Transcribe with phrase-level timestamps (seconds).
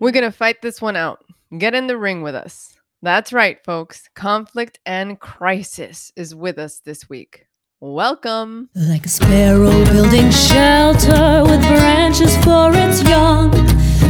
[0.00, 1.22] We're going to fight this one out.
[1.58, 2.74] Get in the ring with us.
[3.02, 4.08] That's right, folks.
[4.14, 7.44] Conflict and crisis is with us this week.
[7.80, 8.70] Welcome.
[8.74, 13.50] Like a sparrow building shelter with branches for its young.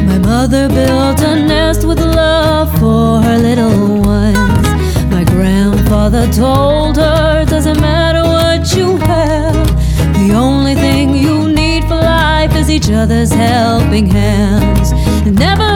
[0.06, 4.68] My mother built a nest with love for her little ones.
[5.10, 9.66] My grandfather told her, doesn't matter what you have,
[10.14, 14.92] the only thing you need for life is each other's helping hands.
[15.26, 15.69] Never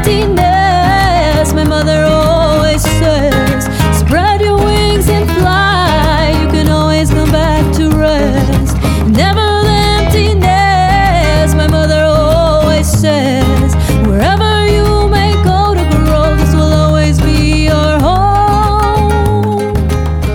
[0.00, 3.64] emptiness, my mother always says,
[3.98, 6.38] spread your wings and fly.
[6.42, 8.76] You can always come back to rest.
[9.08, 13.74] Never the emptiness, my mother always says,
[14.06, 19.74] wherever you may go to grow, this will always be your home.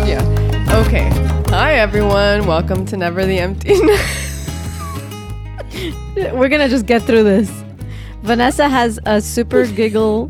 [0.05, 0.84] Yeah.
[0.86, 1.10] Okay.
[1.50, 2.46] Hi, everyone.
[2.46, 3.74] Welcome to Never the Empty.
[6.36, 7.65] We're gonna just get through this.
[8.26, 10.30] Vanessa has a super giggle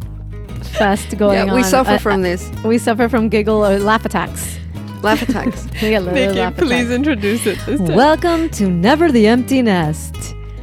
[0.74, 1.56] fest going Yeah, on.
[1.56, 2.52] we suffer Uh, from this.
[2.64, 4.58] we suffer from giggle or laugh attacks.
[5.02, 5.66] Laugh attacks.
[5.82, 6.92] We get little Nikki, laugh please attacks.
[6.92, 7.96] introduce it this time.
[7.96, 10.16] Welcome to Never the Empty Nest.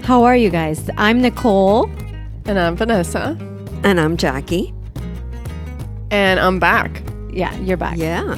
[0.03, 0.91] How are you guys?
[0.99, 1.89] I'm Nicole.
[2.45, 3.37] And I'm Vanessa.
[3.85, 4.75] and I'm Jackie.
[6.11, 7.03] And I'm back.
[7.33, 7.97] Yeah, you're back.
[7.97, 8.35] Yeah.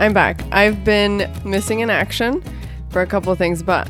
[0.00, 0.42] I'm back.
[0.52, 2.42] I've been missing in action
[2.90, 3.88] for a couple of things, but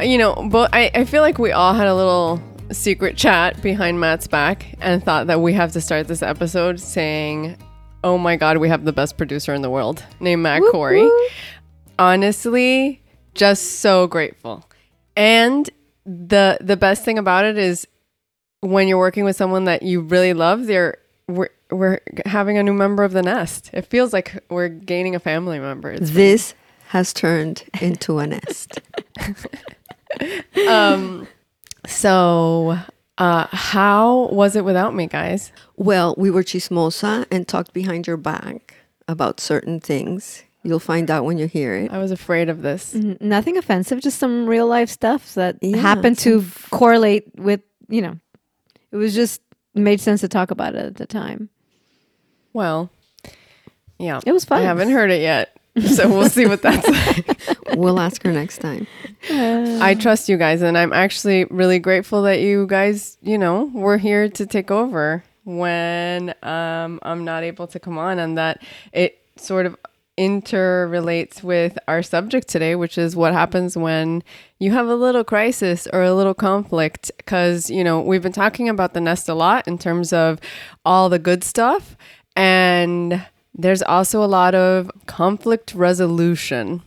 [0.00, 4.00] you know, but I, I feel like we all had a little secret chat behind
[4.00, 7.56] Matt's back and thought that we have to start this episode saying,
[8.04, 11.08] "Oh my God, we have the best producer in the world named Matt Corey."
[11.98, 13.02] Honestly,
[13.34, 14.64] just so grateful.
[15.16, 15.68] And
[16.04, 17.86] the the best thing about it is
[18.60, 22.72] when you're working with someone that you really love, they're we're, we're having a new
[22.72, 23.70] member of the nest.
[23.72, 25.90] It feels like we're gaining a family member.
[25.90, 26.54] It's This
[26.88, 28.80] has turned into a nest.
[30.68, 31.28] um
[31.88, 32.78] so
[33.18, 38.16] uh how was it without me guys Well, we were chismosa and talked behind your
[38.16, 38.74] back
[39.08, 40.44] about certain things.
[40.64, 41.90] You'll find out when you hear it.
[41.90, 45.78] i was afraid of this N- Nothing offensive, just some real life stuff that Yeah,
[45.78, 48.18] happened to correlate with, you know,
[48.92, 49.40] it was just
[49.74, 51.48] made sense to talk about it at the time.
[52.52, 52.90] well
[53.98, 54.60] yeah It was fun.
[54.60, 55.56] i haven't heard it yet
[55.86, 58.86] so we'll see what that's like We'll ask her next time.
[59.30, 63.98] i trust you guys and i'm actually really grateful that you guys you know were
[63.98, 68.62] here to take over when um i'm not able to come on and that
[68.92, 69.76] it sort of
[70.18, 74.22] interrelates with our subject today, which is what happens when
[74.58, 77.12] you have a little crisis or a little conflict.
[77.18, 80.40] Because, you know, we've been talking about the nest a lot in terms of
[80.84, 81.96] all the good stuff.
[82.34, 83.24] And
[83.58, 86.82] there's also a lot of conflict resolution.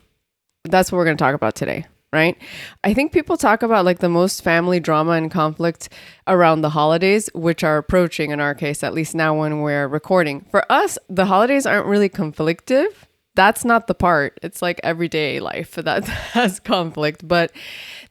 [0.63, 1.85] That's what we're going to talk about today.
[2.13, 2.37] Right.
[2.83, 5.87] I think people talk about like the most family drama and conflict
[6.27, 10.45] around the holidays, which are approaching in our case, at least now when we're recording.
[10.51, 12.93] For us, the holidays aren't really conflictive
[13.35, 14.39] that's not the part.
[14.41, 17.27] It's like everyday life that has conflict.
[17.27, 17.51] But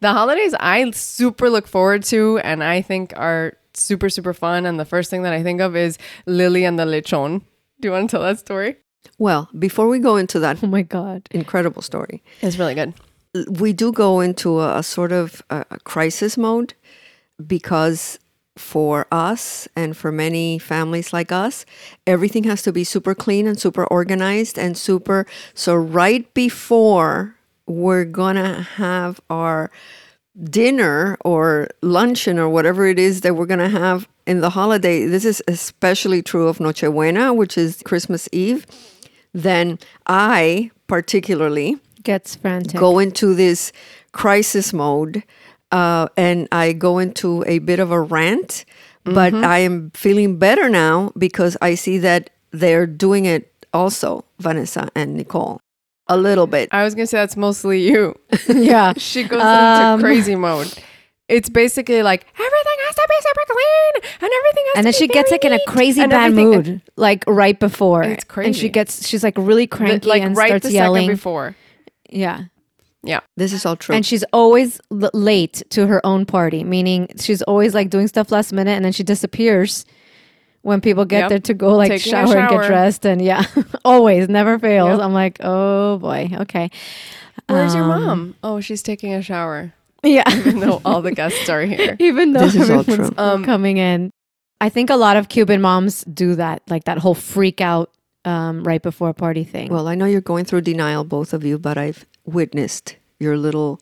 [0.00, 4.66] the holidays I super look forward to and I think are super, super fun.
[4.66, 7.42] And the first thing that I think of is Lily and the Lechon.
[7.81, 8.77] Do you want to tell that story?
[9.19, 11.27] Well, before we go into that Oh my God.
[11.31, 12.95] incredible story, It's really good.
[13.59, 16.75] we do go into a, a sort of a, a crisis mode
[17.47, 18.19] because
[18.57, 21.65] for us and for many families like us,
[22.07, 25.27] everything has to be super clean and super organized and super.
[25.55, 27.37] So, right before
[27.67, 29.71] we're gonna have our
[30.45, 35.25] dinner or luncheon or whatever it is that we're gonna have in the holiday, this
[35.25, 38.67] is especially true of Nochebuena, which is Christmas Eve.
[39.35, 42.79] Then I particularly Gets frantic.
[42.79, 43.73] go into this
[44.13, 45.25] crisis mode
[45.73, 48.65] uh, and I go into a bit of a rant,
[49.05, 54.89] but I am feeling better now because I see that they're doing it also, Vanessa
[54.95, 55.61] and Nicole,
[56.10, 56.69] a little bit.
[56.72, 58.15] I was going to say that's mostly you.
[58.48, 58.93] yeah.
[58.98, 60.71] She goes Um, into crazy mode.
[61.28, 64.93] It's basically like everything has to be super clean and everything has and to then
[64.93, 68.03] be she gets very like in a crazy and bad everything- mood, like right before.
[68.03, 70.72] It's crazy, And she gets, she's like really The- cranky like and right starts the
[70.72, 71.03] yelling.
[71.04, 71.57] second before.
[72.10, 72.45] Yeah.
[73.04, 73.21] Yeah.
[73.36, 73.95] This is all true.
[73.95, 78.30] And she's always l- late to her own party, meaning she's always like doing stuff
[78.33, 79.84] last minute and then she disappears
[80.62, 81.28] when people get Yep.
[81.30, 83.07] there to go like Taking shower, and get dressed.
[83.07, 83.45] And yeah,
[83.84, 84.98] always, never fails.
[84.98, 85.01] Yep.
[85.07, 86.71] I'm like, oh boy, okay.
[87.48, 88.34] Where's your Um, mom?
[88.42, 89.72] Oh, she's taking a shower.
[90.03, 90.22] Yeah.
[90.36, 91.97] Even though all the guests are here.
[91.98, 93.18] Even though This is all everyone's true.
[93.24, 94.10] Um, coming in.
[94.60, 97.91] I think a lot of Cuban moms do that, like that whole freak out
[98.27, 99.72] um, right before a party thing.
[99.72, 103.80] well, I know you're going through denial, both of you, but I've witnessed your little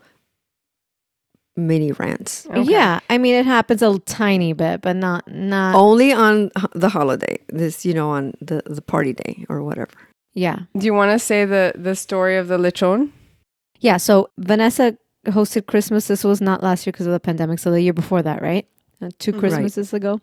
[1.59, 2.47] mini rants.
[2.55, 5.75] Yeah, I mean it happens a tiny bit, but not not.
[5.75, 9.93] Only on the holiday, this you know, on the the party day or whatever.
[10.35, 13.11] Yeah, Do you want to say the the story of the lechon?
[13.81, 13.97] yeah.
[13.99, 14.97] So Vanessa
[15.27, 16.07] hosted Christmas.
[16.07, 17.59] This was not last year because of the pandemic.
[17.59, 18.67] So the year before that, right?
[19.01, 19.39] Uh, two Right.
[19.41, 20.21] Christmases ago,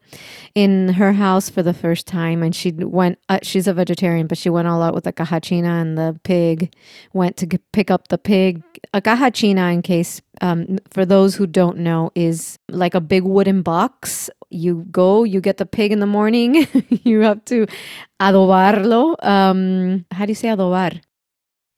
[0.53, 3.17] in her house for the first time, and she went.
[3.29, 6.19] Uh, she's a vegetarian, but she went all out with the caja china and the
[6.23, 6.73] pig.
[7.13, 8.61] Went to g- pick up the pig.
[8.93, 13.23] A caja china, in case um, for those who don't know, is like a big
[13.23, 14.29] wooden box.
[14.49, 16.67] You go, you get the pig in the morning.
[16.89, 17.67] you have to
[18.21, 19.15] adobarlo.
[19.23, 20.99] Um, how do you say adobar?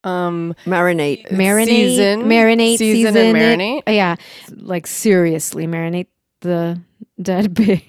[0.03, 1.27] Um, Marinate.
[1.29, 2.23] marinate, Season.
[2.23, 3.83] marinate, Season season, and marinate.
[3.87, 4.15] Uh, Yeah,
[4.55, 6.07] like seriously, marinate
[6.41, 6.79] the
[7.21, 7.83] dead pig,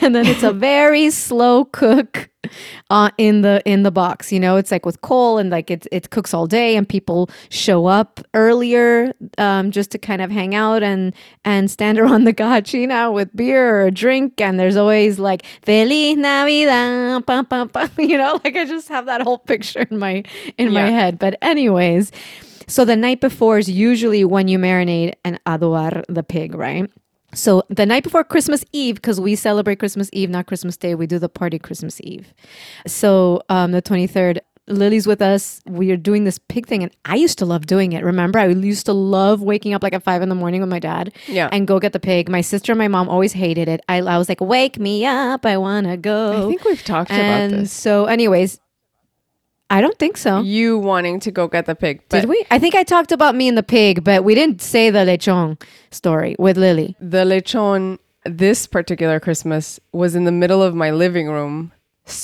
[0.00, 2.28] and then it's a very slow cook
[2.90, 4.32] uh, in the in the box.
[4.32, 7.30] You know, it's like with coal, and like it it cooks all day, and people
[7.48, 12.34] show up earlier um, just to kind of hang out and and stand around the
[12.34, 17.90] gachina with beer or a drink, and there's always like Feliz Navidad, pam, pam, pam.
[17.98, 20.22] you know, like I just have that whole picture in my
[20.58, 21.18] in my head.
[21.18, 22.12] But anyways.
[22.66, 26.88] So the night before is usually when you marinate and adobar the pig, right?
[27.34, 31.06] So the night before Christmas Eve, because we celebrate Christmas Eve, not Christmas Day, we
[31.06, 32.32] do the party Christmas Eve.
[32.86, 34.38] So um, the 23rd,
[34.68, 35.60] Lily's with us.
[35.66, 38.04] We are doing this pig thing, and I used to love doing it.
[38.04, 40.78] Remember, I used to love waking up like at five in the morning with my
[40.78, 41.48] dad Yeah.
[41.50, 42.28] and go get the pig.
[42.28, 43.80] My sister and my mom always hated it.
[43.88, 45.44] I, I was like, wake me up.
[45.44, 46.44] I want to go.
[46.44, 47.72] I think we've talked and about this.
[47.72, 48.60] so, anyways,
[49.72, 50.40] I don't think so.
[50.40, 52.02] You wanting to go get the pig.
[52.08, 52.44] Did we?
[52.50, 55.60] I think I talked about me and the pig, but we didn't say the lechon
[55.92, 56.96] story with Lily.
[57.00, 61.72] The lechon this particular Christmas was in the middle of my living room,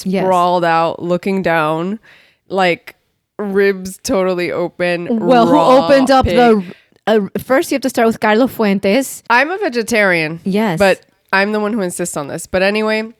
[0.04, 0.24] Yes.
[0.24, 2.00] sprawled out, looking down,
[2.48, 2.96] like
[3.38, 5.20] ribs totally open.
[5.20, 6.36] Well, who opened up pig.
[6.36, 6.74] the?
[7.06, 9.22] Uh, first, you have to start with Carlos Fuentes.
[9.30, 10.40] I'm a vegetarian.
[10.42, 12.46] Yes, But I'm the one who insists on this.
[12.48, 13.12] But anyway,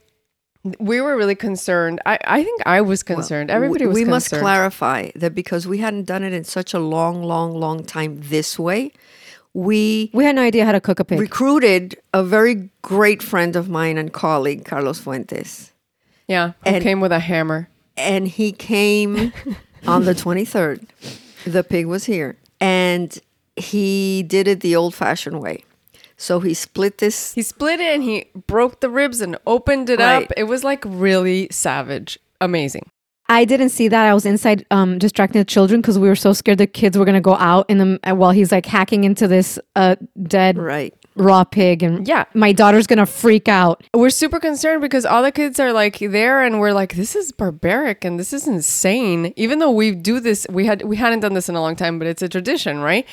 [0.79, 2.01] we were really concerned.
[2.07, 3.51] I, I think I was concerned.
[3.51, 4.11] Everybody we, was we concerned.
[4.11, 8.19] must clarify that because we hadn't done it in such a long, long, long time
[8.23, 8.93] this way,
[9.55, 11.19] we we had no idea how to cook a pig.
[11.21, 15.73] recruited a very great friend of mine and colleague, Carlos Fuentes.
[16.29, 17.69] Yeah, who And- came with a hammer.
[17.99, 19.33] And he came
[19.87, 20.87] on the 23rd.
[21.47, 22.37] The pig was here.
[22.61, 23.19] And
[23.57, 25.65] he did it the old fashioned way.
[26.17, 29.99] So he split this He split it and he broke the ribs and opened it
[29.99, 30.25] Right.
[30.25, 30.33] up.
[30.37, 32.19] It was like really savage.
[32.41, 32.91] Amazing.
[33.29, 34.07] I didn't see that.
[34.07, 37.05] I was inside, um, distracting the children because we were so scared the kids were
[37.05, 40.95] gonna go out in the uh, while he's like hacking into this uh dead right.
[41.17, 42.27] raw pig, and Yeah.
[42.35, 43.83] my daughter's gonna freak out.
[43.93, 47.33] We're super concerned because all the kids are like there and we're like, this is
[47.33, 49.33] barbaric and this is insane.
[49.35, 51.99] Even though we do this, we had we hadn't done this in a long time,
[51.99, 53.05] but it's a tradition, right?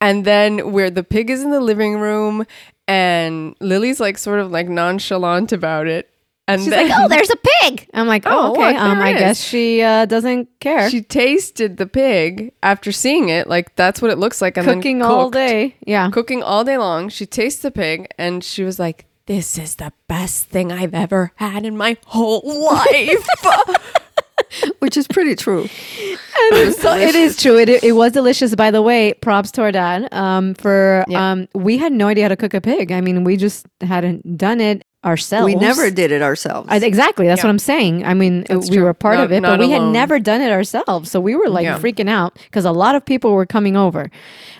[0.00, 2.44] And then where the pig is in the living room
[2.86, 6.10] and Lily's like sort of like nonchalant about it.
[6.48, 9.14] And She's then like, "Oh, there's a pig." I'm like, Oh, "Oh, okay." Um, I
[9.14, 9.18] is.
[9.18, 10.88] guess she uh, doesn't care.
[10.88, 15.02] she tasted the pig after seeing it, like that's what it looks like, and Cooking
[15.02, 15.74] all day.
[15.84, 16.08] Yeah.
[16.10, 17.08] cooking all day long.
[17.08, 21.32] She tastes the pig and she was like, This is the best thing I've ever
[21.34, 23.26] had in my whole life.
[24.80, 25.66] Which is pretty true.
[25.68, 27.58] so it is true.
[27.58, 28.54] It, it was delicious.
[28.54, 30.12] By the way, props to our dad.
[30.12, 31.32] Um, for Yeah.
[31.32, 32.92] um, we had no idea how to cook a pig.
[32.92, 35.46] I mean, we just hadn't done it ourselves.
[35.46, 36.68] We never did it ourselves.
[36.70, 37.26] I, exactly.
[37.26, 37.44] That's Yeah.
[37.46, 38.04] what I'm saying.
[38.04, 38.84] I mean, That's we true.
[38.86, 41.10] were part Not- of it, but we had never done it ourselves.
[41.10, 41.78] So we were like Yeah.
[41.78, 44.10] freaking out because a lot of people were coming over,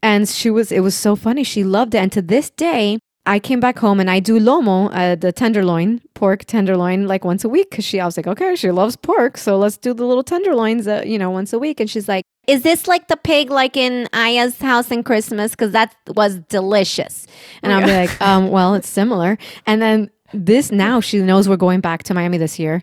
[0.03, 0.71] and she was.
[0.71, 1.43] It was so funny.
[1.43, 2.99] She loved it, and to this day.
[3.27, 7.45] I came back home and I do lomo, uh, the tenderloin, pork tenderloin, like once
[7.45, 7.73] a week.
[7.73, 10.87] Cause she, I was like, okay, she loves pork, so let's do the little tenderloins,
[10.87, 11.81] uh, you know, once a week.
[11.81, 15.51] And she's like, is this like the pig like in Aya's house in Christmas?
[15.51, 17.27] Because that was delicious.
[17.63, 19.37] And I'll be like, um, well, it's similar.
[19.67, 22.83] And then this now she knows we're going back to Miami this year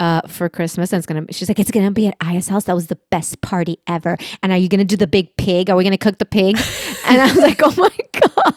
[0.00, 0.92] uh, for Christmas.
[0.92, 1.26] And it's gonna.
[1.30, 2.64] She's like, it's gonna be at Aya's house.
[2.64, 4.16] That was the best party ever.
[4.42, 5.70] And are you gonna do the big pig?
[5.70, 6.56] Are we gonna cook the pig?
[7.06, 8.54] and I was like, oh my god.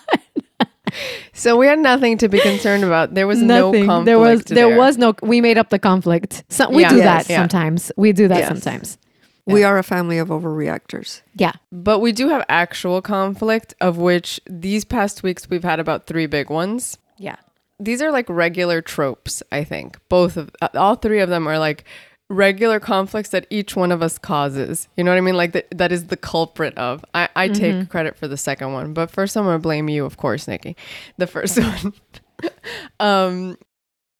[1.33, 3.13] so we had nothing to be concerned about.
[3.13, 3.85] There was no Nothing.
[3.85, 4.05] conflict.
[4.05, 4.77] there was there, there.
[4.77, 5.13] was no.
[5.21, 6.43] We made up the conflict.
[6.49, 6.89] So we Yeah.
[6.89, 7.27] do Yes.
[7.27, 7.39] that Yeah.
[7.41, 7.91] sometimes.
[7.97, 8.47] We do that Yes.
[8.47, 8.97] sometimes.
[9.45, 11.21] We are a family of overreactors.
[11.33, 11.53] Yeah.
[11.71, 16.25] But we do have actual conflict, of which these past weeks we've had about three
[16.25, 16.97] big ones.
[17.17, 17.37] Yeah.
[17.79, 19.97] These are like regular tropes, I think.
[20.09, 21.85] Both of uh, all three of them are like
[22.29, 24.87] regular conflicts that each one of us causes.
[24.97, 25.35] You know what I mean?
[25.35, 27.03] Like that that is the culprit of.
[27.13, 30.17] I, I take credit for the second one, but first I'm gonna blame you, of
[30.17, 30.75] course, Nikki.
[31.17, 31.93] The first one.
[32.99, 33.57] um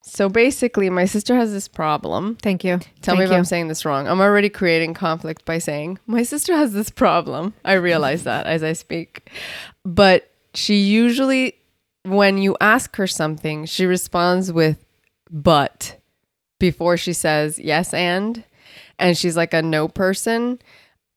[0.07, 2.37] so basically my sister has this problem.
[2.41, 2.77] Thank you.
[3.01, 3.35] Tell Thank me if you.
[3.35, 4.07] I'm saying this wrong.
[4.07, 7.53] I'm already creating conflict by saying my sister has this problem.
[7.65, 9.29] I realize that as I speak.
[9.83, 11.55] But she usually,
[12.03, 14.83] when you ask her something, she responds with
[15.29, 15.97] but
[16.59, 18.43] before she says yes and.
[18.99, 20.59] And she's like a no person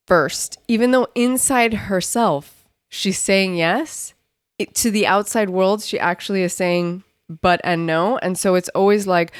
[0.07, 4.13] first, even though inside herself, she's saying yes.
[4.59, 7.03] It, to the outside world, she actually is saying
[7.41, 8.17] but and no.
[8.17, 9.31] And so it's always like,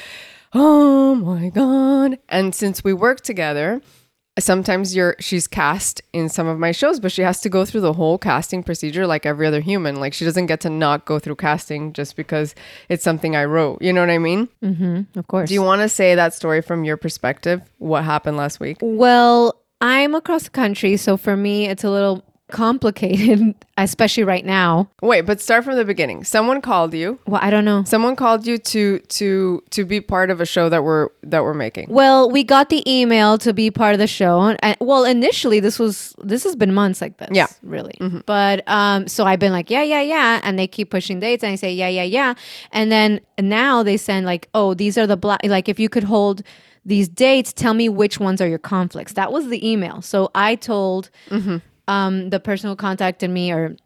[0.52, 2.18] oh my God.
[2.28, 3.80] And since we work together,
[4.38, 7.82] sometimes you're she's cast in some of my shows but she has to go through
[7.82, 9.96] the whole casting procedure like every other human.
[9.96, 12.54] Like she doesn't get to not go through casting just because
[12.88, 13.82] it's something i wrote.
[13.82, 14.48] You know what i mean?
[14.62, 15.48] Mm-hmm, of course.
[15.48, 17.62] do you want to say that story from your perspective?
[17.78, 18.78] What happened last week?
[18.80, 24.88] Well, I'm across the country, so for me, it's a little complicated, especially right now.
[25.00, 27.82] wait but start from the beginning someone called you Well, I don't know.
[27.84, 31.54] someone called you to to to be part of a show that we're that we're
[31.54, 34.40] making Well, we got the email to be part of the show.
[34.62, 37.30] And well, initially this was this has been months like this.
[37.32, 37.46] Yeah.
[37.62, 37.96] Really.
[38.26, 40.40] But um so I've been like, yeah, yeah, yeah.
[40.44, 42.34] And they keep pushing dates and I say, yeah, yeah, yeah.
[42.72, 46.04] And then now they send like, oh, these are the black like if you could
[46.04, 46.42] hold
[46.84, 49.12] these dates, tell me which ones are your conflicts.
[49.12, 50.02] That was the email.
[50.02, 51.10] So I told
[51.92, 53.76] um the person who contacted me or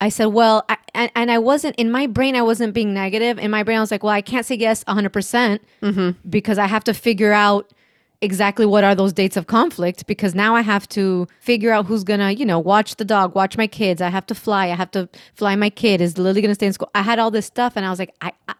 [0.00, 2.36] I said, well, I, and, and I wasn't in my brain.
[2.36, 3.36] I wasn't being negative.
[3.44, 5.56] In my brain, I was like, well, I can't say yes 100 percent
[6.36, 7.64] because I have to figure out
[8.20, 12.04] exactly what are those dates of conflict because now I have to figure out who's
[12.04, 14.00] gonna, you know, watch the dog, watch my kids.
[14.00, 14.64] I have to fly.
[14.74, 16.00] I have to fly my kid.
[16.00, 16.90] Is Lily gonna stay in school?
[16.94, 18.30] I had all this stuff, and I was like, I.
[18.48, 18.54] I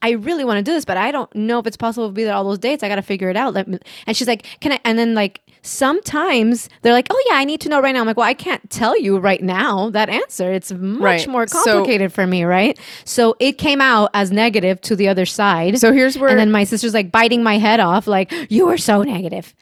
[0.00, 2.22] I really want to do this, but I don't know if it's possible to be
[2.24, 2.82] there all those dates.
[2.84, 3.52] I got to figure it out.
[3.54, 7.36] Let me, and she's like, "Can I?" And then like sometimes they're like, "Oh yeah,
[7.36, 9.90] I need to know right now." I'm like, "Well, I can't tell you right now
[9.90, 10.52] that answer.
[10.52, 11.28] It's much Right.
[11.28, 15.26] more So- complicated for me, right?" So it came out as negative to the other
[15.26, 15.78] side.
[15.78, 18.78] so here's where and then my sister's like biting my head off, like, "You were
[18.78, 19.54] so negative."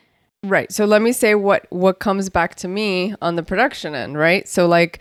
[0.45, 0.71] Right.
[0.71, 4.47] So let me say what what comes back to me on the production end, right?
[4.49, 5.01] So like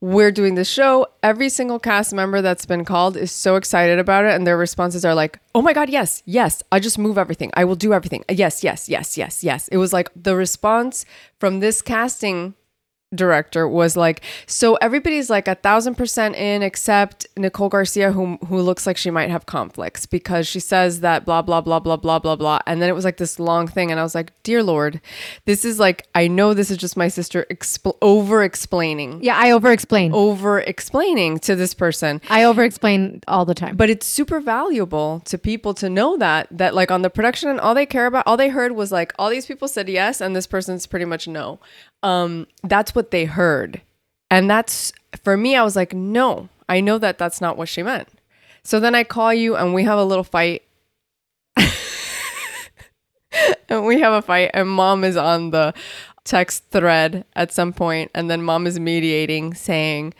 [0.00, 4.24] we're doing the show, every single cast member that's been called is so excited about
[4.24, 6.22] it and their responses are like, "Oh my god, yes.
[6.24, 6.62] Yes.
[6.70, 7.50] I just move everything.
[7.54, 8.24] I will do everything.
[8.30, 11.04] Yes, yes, yes, yes, yes." It was like the response
[11.40, 12.54] from this casting
[13.14, 18.60] director was like, so everybody's like a thousand percent in except Nicole Garcia, who who
[18.60, 22.18] looks like she might have conflicts because she says that blah blah blah blah blah
[22.18, 24.62] blah blah, and then it was like this long thing, and I was like, dear
[24.62, 25.00] Lord,
[25.46, 29.50] this is like I know this is just my sister expl- over explaining, Yeah, I
[29.52, 30.12] over explain.
[30.12, 32.20] over explaining to this person.
[32.28, 33.76] I over explain all the time.
[33.76, 37.58] But it's super valuable to people to know that that like on the production and
[37.60, 40.36] all they care about, all they heard was like all these people said yes and
[40.36, 41.58] this person's pretty much no.
[42.02, 43.80] Um, that's what they heard,
[44.30, 45.56] and that's for me.
[45.56, 48.08] I was like, no, I know that that's not what she meant.
[48.62, 50.62] So then I call you and we have a little fight.
[53.68, 55.72] and we have a fight and mom is on the
[56.24, 60.12] text thread at some point and then mom is mediating saying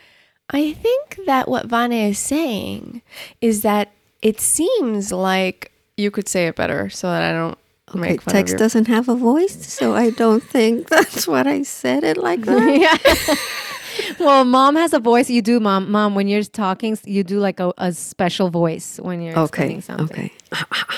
[0.49, 3.03] I think that what Vana is saying
[3.39, 3.91] is that
[4.23, 7.59] it seems like you could say it better so that I don't
[7.89, 11.27] Okay, make fun text of your doesn't have a voice, so I don't think that's
[11.27, 12.77] what I said it like that.
[14.15, 14.15] yeah.
[14.19, 15.29] well, mom has a voice.
[15.29, 15.91] You do, mom.
[15.91, 19.81] Mom, when you're talking, you do like a, a special voice when you're Okay, explaining
[19.81, 20.05] something.
[20.25, 20.31] okay,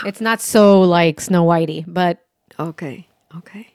[0.06, 2.20] It's not so like Snow Whitey, but
[2.60, 3.08] okay,
[3.38, 3.68] okay.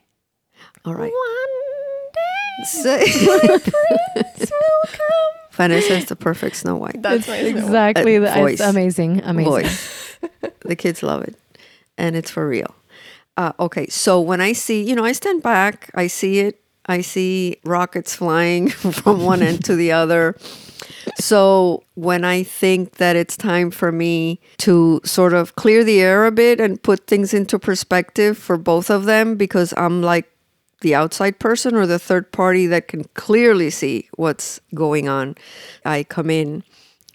[0.85, 1.11] All right.
[1.11, 5.31] One day Say- prince will come.
[5.51, 8.17] Vanessa is the perfect Snow White That's my Snow exactly.
[8.17, 8.53] Uh, the, voice.
[8.59, 9.21] it's amazing.
[9.23, 9.51] Amazing.
[9.51, 10.17] voice.
[10.61, 11.35] the kids love it,
[11.97, 12.75] and it's for real.
[13.37, 17.01] Uh, okay, so when I see, you know, I stand back, I see it, I
[17.01, 20.35] see rockets flying from one end to the other.
[21.19, 26.25] So when I think that it's time for me to sort of clear the air
[26.25, 30.29] a bit and put things into perspective for both of them, because I'm like
[30.81, 35.35] the outside person or the third party that can clearly see what's going on,
[35.85, 36.63] I come in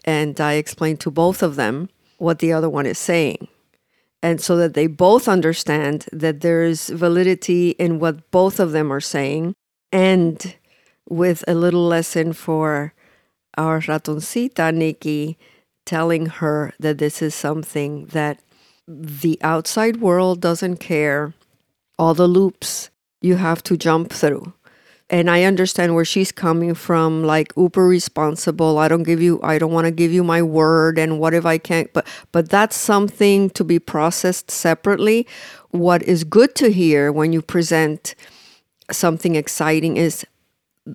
[0.04, 1.88] and I explain to both of them
[2.18, 3.48] what the other one is saying.
[4.22, 8.92] And so that they both understand that there is validity in what both of them
[8.92, 9.54] are saying,
[9.90, 10.54] and
[11.08, 12.94] with a little lesson for
[13.58, 15.36] our ratoncita, Nikki,
[15.84, 18.40] telling her that this is something that
[18.86, 21.34] the outside world doesn't care,
[21.98, 24.52] all the loops you have to jump through
[25.12, 28.78] and I understand where she's coming from, like uber responsible.
[28.78, 31.44] I don't give you, I don't want to give you my word, and what if
[31.44, 31.92] I can't?
[31.92, 35.26] But but that's something to be processed separately.
[35.70, 38.14] What is good to hear when you present
[38.90, 40.26] something exciting is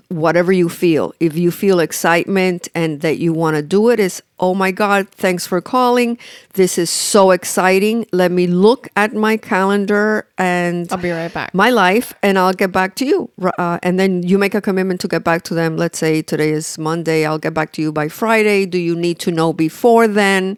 [0.09, 1.13] whatever you feel.
[1.19, 5.10] If you feel excitement and that you want to do it, is oh my God,
[5.10, 6.17] thanks for calling.
[6.53, 8.06] This is so exciting.
[8.12, 11.53] Let me look at my calendar and I'll be right back.
[11.53, 13.29] my life and I'll get back to you.
[13.58, 15.77] Uh, and then you make a commitment to get back to them.
[15.77, 17.25] Let's say today is Monday.
[17.25, 18.65] I'll get back to you by Friday.
[18.65, 20.58] Do you need to know before then?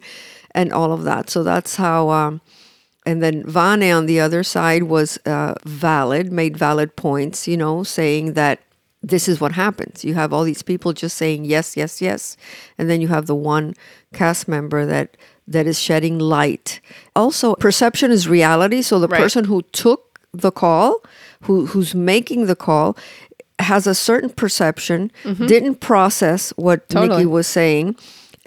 [0.52, 1.30] And all of that.
[1.30, 2.10] So that's how.
[2.10, 2.40] Um,
[3.06, 7.82] and then Vane on the other side was uh, valid, made valid points, you know,
[7.82, 8.60] saying that
[9.02, 10.04] this is what happens.
[10.04, 12.36] You have all these people just saying yes, yes, yes.
[12.78, 13.74] And then you have the one
[14.12, 15.16] cast member that
[15.48, 16.80] that is shedding light.
[17.16, 18.82] Also, perception is reality.
[18.82, 19.20] So the Right.
[19.20, 21.02] person who took the call,
[21.42, 22.96] who who's making the call,
[23.58, 26.98] has a certain perception, didn't process what Mm-hmm.
[26.98, 27.18] Totally.
[27.18, 27.96] Nikki was saying.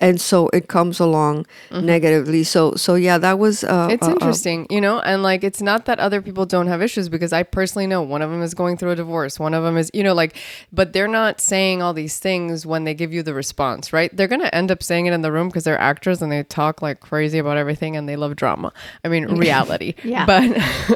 [0.03, 2.43] And so it comes along negatively.
[2.43, 3.63] So, so yeah, that was.
[3.63, 3.91] Uh, Mm-hmm.
[3.91, 6.81] It's uh, uh, interesting, you know, and like it's not that other people don't have
[6.81, 9.63] issues because I personally know one of them is going through a divorce, one of
[9.63, 10.37] them is, you know, like,
[10.71, 14.15] but they're not saying all these things when they give you the response, right?
[14.15, 16.43] They're going to end up saying it in the room because they're actors and they
[16.43, 18.71] talk like crazy about everything and they love drama.
[19.03, 19.95] I mean, reality.
[20.03, 20.25] Yeah.
[20.25, 20.43] But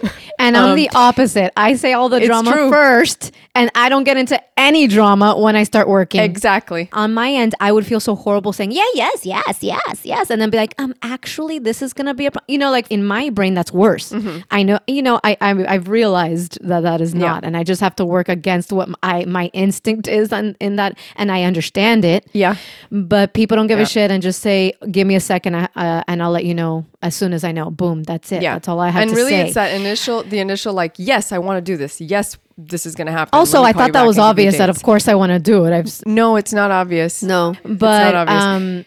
[0.39, 1.51] And I'm the opposite.
[1.57, 2.69] I say all the Um, drama true.
[2.71, 6.21] first, and I don't get into any drama when I start working.
[6.21, 6.89] exactly.
[6.93, 10.29] on my end, I would feel so horrible saying, yeah, yes, yes, yes, yes.
[10.29, 12.41] And then be like, um, actually, this is going to be a, pro-.
[12.47, 14.11] you know, like in my brain, that's worse.
[14.11, 14.39] Mm-hmm.
[14.51, 17.43] I know, you know, I, I, I've realized that that is not.
[17.43, 20.97] And I just have to work against what I, my instinct is in, in that.
[21.15, 22.27] And I understand it.
[22.33, 22.55] Yeah.
[22.91, 23.83] But people don't give Yeah.
[23.85, 26.85] a shit and just say, give me a second uh, and I'll let you know
[27.01, 27.69] as soon as I know.
[27.71, 28.41] Boom, that's it.
[28.41, 28.53] Yeah.
[28.55, 29.45] That's all I have and to really, say.
[29.45, 31.99] it's that initial, the initial, like, yes, I want to do this.
[32.01, 33.29] Yes, this is going to happen.
[33.37, 35.39] also, I thought that was and give you obvious that, of course, I want to
[35.39, 35.73] do it.
[35.73, 37.21] I've No, it's not obvious.
[37.23, 37.55] no.
[37.63, 38.43] but obvious.
[38.43, 38.85] um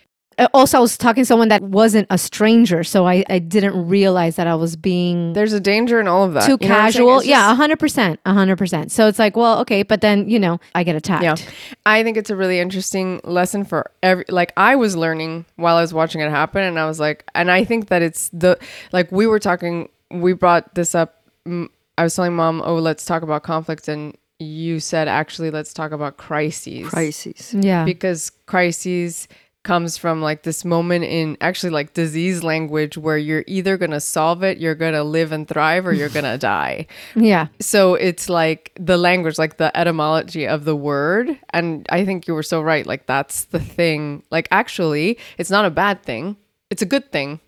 [0.55, 4.37] also i was talking to someone that wasn't a stranger so i, I didn't realize
[4.37, 6.47] that i was being There's a danger in all of that.
[6.47, 7.07] too You know what I'm saying?
[7.07, 10.83] casual yeah just- 100% 100% so it's like well okay but then you know i
[10.83, 11.37] get attacked Yeah.
[11.85, 15.83] I think it's a really interesting lesson for every like I was learning while I
[15.83, 18.59] was watching it happen and I was like and I think that it's the
[18.93, 23.23] like we were talking we brought this up I was telling mom, "Oh, let's talk
[23.23, 27.55] about conflict." And you said, "Actually, let's talk about crises." Crises.
[27.59, 29.29] yeah Because crises
[29.63, 34.01] comes from like this moment in actually like disease language where you're either going to
[34.01, 37.95] solve it, you're going to live and thrive or you're going to die yeah so
[37.95, 42.43] it's like the language like the etymology of the word and i think you were
[42.43, 46.37] so right like that's the thing like actually it's not a bad thing
[46.71, 47.39] it's a good thing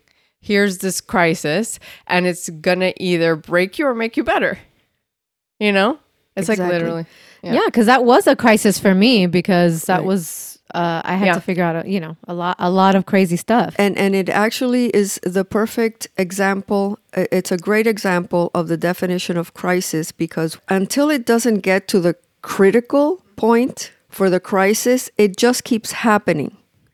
[0.49, 4.53] here's this crisis and it's gonna either break you or make you better
[5.59, 5.97] you know
[6.35, 6.65] it's Exactly.
[6.65, 7.05] like literally
[7.41, 10.07] yeah because that was a crisis for me because that Right.
[10.07, 11.33] was uh, i had Yeah.
[11.39, 14.13] to figure out a, you know a lot a lot of crazy stuff And and
[14.15, 16.97] it actually is the perfect example.
[17.15, 21.87] uh, It's a great example of the definition of crisis because until it doesn't get
[21.93, 26.51] to the critical point for the crisis, it just keeps happening.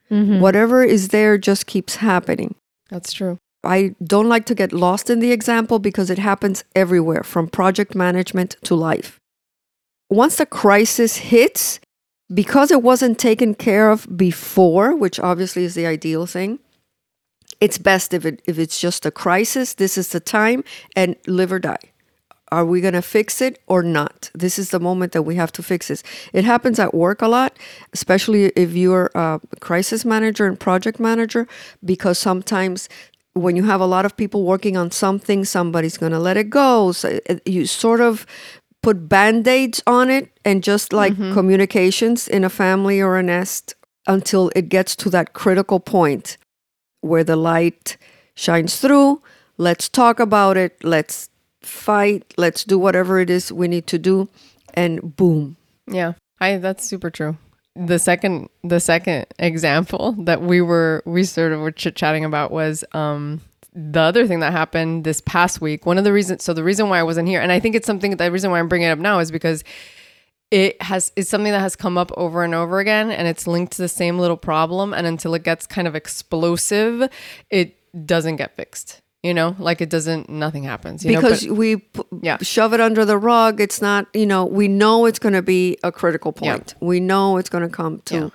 [0.09, 2.55] Whatever is there just keeps happening.
[2.89, 7.23] That's true I don't like to get lost in the example because it happens everywhere
[7.23, 9.19] from project management to life.
[10.09, 11.79] Once the crisis hits,
[12.33, 16.59] because it wasn't taken care of before, which obviously is the ideal thing,
[17.59, 20.63] it's best if it if it's just a crisis, this is the time
[20.95, 21.91] and live or die.
[22.51, 24.31] Are we going to fix it or not?
[24.33, 26.03] This is the moment that we have to fix this.
[26.33, 27.57] It happens at work a lot,
[27.93, 31.47] especially if you're a crisis manager and project manager,
[31.83, 32.89] because sometimes
[33.33, 36.49] when you have a lot of people working on something, somebody's going to let it
[36.49, 36.91] go.
[36.91, 38.25] So uh, you sort of
[38.81, 41.33] put band aids on it and just like mm-hmm.
[41.33, 43.75] communications in a family or a nest
[44.07, 46.37] until it gets to that critical point
[47.01, 47.97] where the light
[48.35, 49.21] shines through.
[49.57, 50.83] Let's talk about it.
[50.83, 51.29] Let's
[51.61, 52.33] fight.
[52.37, 54.29] Let's do whatever it is we need to do.
[54.73, 55.57] And boom.
[55.87, 57.37] Yeah, I that's super true.
[57.75, 62.51] The second the second example that we were we sort of were chit chatting about
[62.51, 63.41] was um
[63.73, 65.85] the other thing that happened this past week.
[65.85, 67.87] One of the reasons so the reason why I wasn't here and I think it's
[67.87, 69.63] something the reason why I'm bringing it up now is because
[70.51, 73.73] it has is something that has come up over and over again and it's linked
[73.73, 77.09] to the same little problem and until it gets kind of explosive
[77.49, 81.55] it doesn't get fixed you know like it doesn't nothing happens you know, because but-
[81.57, 82.37] we p- Yeah.
[82.41, 83.59] shove it under the rug.
[83.59, 86.53] It's not, you know, we know it's going to be a critical Yeah.
[86.55, 86.75] point.
[86.79, 88.29] We know it's going to come to, Yeah.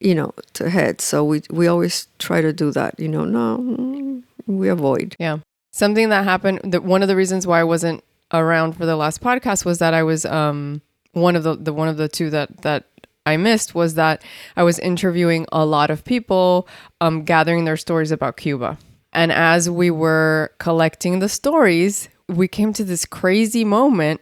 [0.00, 1.00] you know, to head.
[1.00, 2.98] So we, we always try to do that.
[2.98, 5.14] You know, no, mm, we avoid.
[5.18, 5.38] Yeah.
[5.72, 9.20] Something that happened that one of the reasons why I wasn't around for the last
[9.20, 10.80] podcast was that I was um
[11.12, 12.84] one of the, the one of the two that that
[13.26, 14.22] I missed was that
[14.56, 16.66] I was interviewing a lot of people
[17.00, 18.78] um gathering their stories about Cuba.
[19.14, 24.20] And as we were collecting the stories, we came to this crazy moment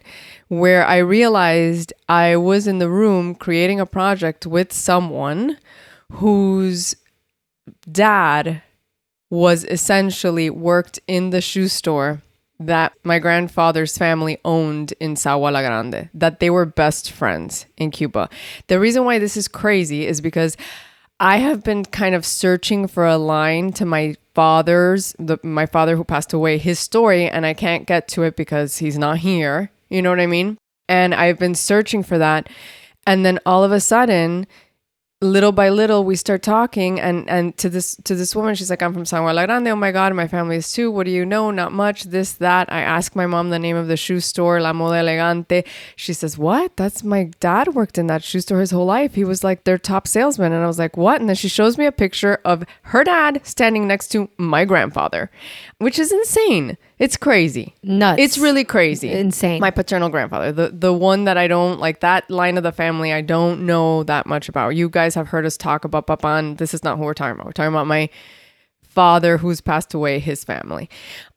[0.49, 5.57] where I realized I was in the room creating a project with someone
[6.13, 6.95] whose
[7.91, 8.63] dad
[9.31, 12.21] was essentially worked in the shoe store
[12.61, 17.91] that my grandfather's family owned in Sagua La Grande, that they were best friends in
[17.91, 18.29] Cuba.
[18.67, 20.57] The reason why this is crazy is because
[21.19, 25.97] I have been kind of searching for a line to my father's, the, my father
[25.97, 29.71] who passed away, his story, and I can't get to it because he's not here.
[29.89, 30.59] You know what I mean?
[30.89, 32.49] And I've been searching for that.
[33.07, 34.47] And then all of a sudden,
[35.23, 38.83] little by little we start talking and and to this to this woman she's like
[38.83, 39.69] i'm from Sagua La Grande.
[39.69, 40.91] Oh my god my family is too.
[40.91, 41.51] What do you know?
[41.51, 42.73] Not much this that.
[42.73, 45.65] I ask my mom the name of the shoe store la moda elegante.
[45.97, 46.77] She says what?
[46.77, 49.15] That's my dad worked in that shoe store his whole life.
[49.15, 50.53] He was like their top salesman.
[50.53, 51.21] And i was like what?
[51.21, 55.31] And then she shows me a picture of her dad standing next to my grandfather
[55.79, 57.75] which is insane it's crazy.
[57.83, 58.21] Nuts.
[58.21, 59.11] it's really crazy.
[59.11, 59.61] Insane.
[59.61, 63.13] my paternal grandfather the the one that i don't like that line of the family
[63.13, 64.77] i don't know that much about.
[64.77, 67.47] You guys have heard us talk about papan this is not who we're talking about.
[67.47, 68.09] We're talking about my
[68.83, 70.89] father who's passed away his family.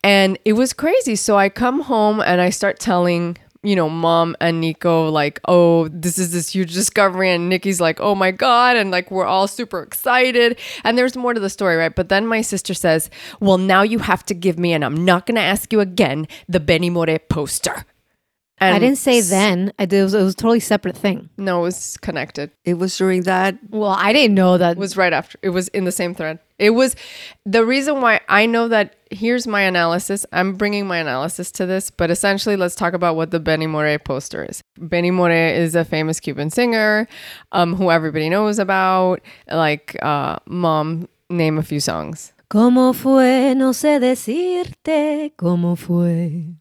[0.04, 1.16] And it was crazy.
[1.16, 5.88] So i come home and i start telling you know mom and nico like oh
[5.90, 9.48] this is this huge discovery and nikki's like oh my god and like we're all
[9.48, 13.58] super excited and there's more to the story right but then my sister says well
[13.58, 16.60] now you have to give me and i'm not going to ask you again the
[16.60, 17.86] benny more poster
[18.58, 19.74] and I didn't say then.
[19.78, 21.30] I did, it, was, it was a totally separate thing.
[21.38, 23.58] no it was connected It was during that.
[23.70, 24.72] Well, I didn't know that.
[24.72, 25.38] It was right after.
[25.42, 26.40] It was in the same thread.
[26.58, 26.96] It was
[27.46, 28.96] the reason why I know that.
[29.12, 30.26] Here's my analysis.
[30.34, 33.98] I'm bringing my analysis to this, but essentially, let's talk about what the Benny More
[34.00, 34.62] poster is.
[34.78, 37.08] Benny More is a famous Cuban singer,
[37.52, 39.22] um, who everybody knows about.
[39.50, 42.34] Like, uh, mom, name a few songs.
[42.50, 43.56] ¿Cómo fue?
[43.56, 46.56] No sé decirte cómo fue.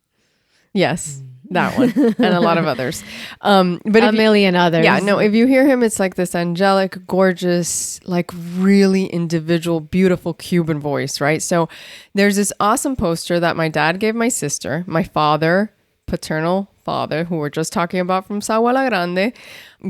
[0.72, 3.02] Yes, that one, and a lot of others.
[3.40, 4.84] Um, but a if you- million others.
[4.84, 10.34] Yeah, no, if you hear him, it's like this angelic, gorgeous, like really individual, beautiful
[10.34, 11.42] Cuban voice, right?
[11.42, 11.68] So
[12.14, 15.72] there's this awesome poster that my dad gave my sister, my father,
[16.06, 19.32] paternal father, who we're just talking about from Sagua Grande,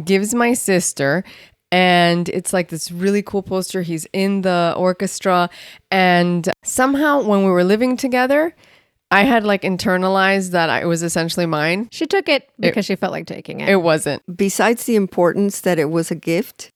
[0.05, 1.25] gives my sister.
[1.73, 3.83] And it's like this really cool poster.
[3.83, 5.51] He's in the orchestra.
[5.91, 8.55] And somehow, when we were living together,
[9.15, 11.89] I had like internalized that I, it was essentially mine.
[11.93, 13.69] She took it because she felt like taking it.
[13.69, 14.23] It wasn't.
[14.37, 16.71] Besides the importance that it was a gift,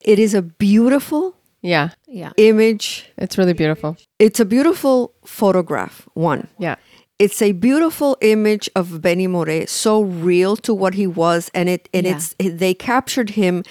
[0.00, 2.32] it is a beautiful Yeah, yeah.
[2.36, 3.06] image.
[3.18, 3.96] it's really beautiful.
[4.18, 6.48] It's a beautiful photograph, one.
[6.58, 6.76] Yeah.
[7.18, 11.88] It's a beautiful image of Benny More, so real to what he was, and it
[11.94, 12.16] and Yeah.
[12.16, 13.62] it's they captured him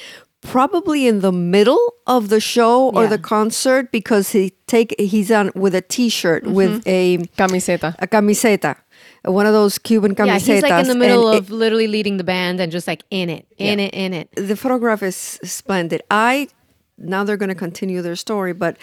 [0.43, 5.51] probably in the middle of the show or the concert because he take he's on
[5.55, 6.53] with a T-shirt mm-hmm.
[6.53, 7.95] with a Camiseta.
[7.99, 8.75] a camiseta,
[9.23, 10.47] one of those Cuban camisetas.
[10.47, 13.29] Yeah, he's like in the middle of literally leading the band and just like in
[13.29, 14.29] it, in it, in it.
[14.35, 16.01] it- the photograph is splendid.
[16.11, 16.49] I
[16.97, 18.77] now they're going to continue their story, but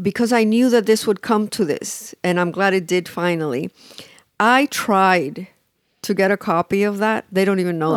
[0.00, 3.70] because I knew that this would come to this, and I'm glad it did finally.
[4.40, 5.48] I tried
[6.02, 7.24] to get a copy of that.
[7.30, 7.92] They don't even know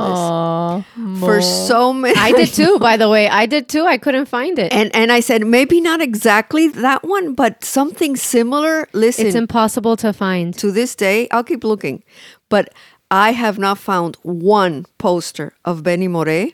[0.96, 2.15] this for so many.
[2.18, 3.28] I did too, by the way.
[3.28, 3.86] I did too.
[3.86, 4.72] I couldn't find it.
[4.72, 8.88] And and I said maybe not exactly that one, but something similar.
[8.94, 10.56] Listen, it's impossible to find.
[10.60, 12.04] to this day, I'll keep looking,
[12.50, 12.70] but
[13.12, 16.48] I have not found one poster of Benny More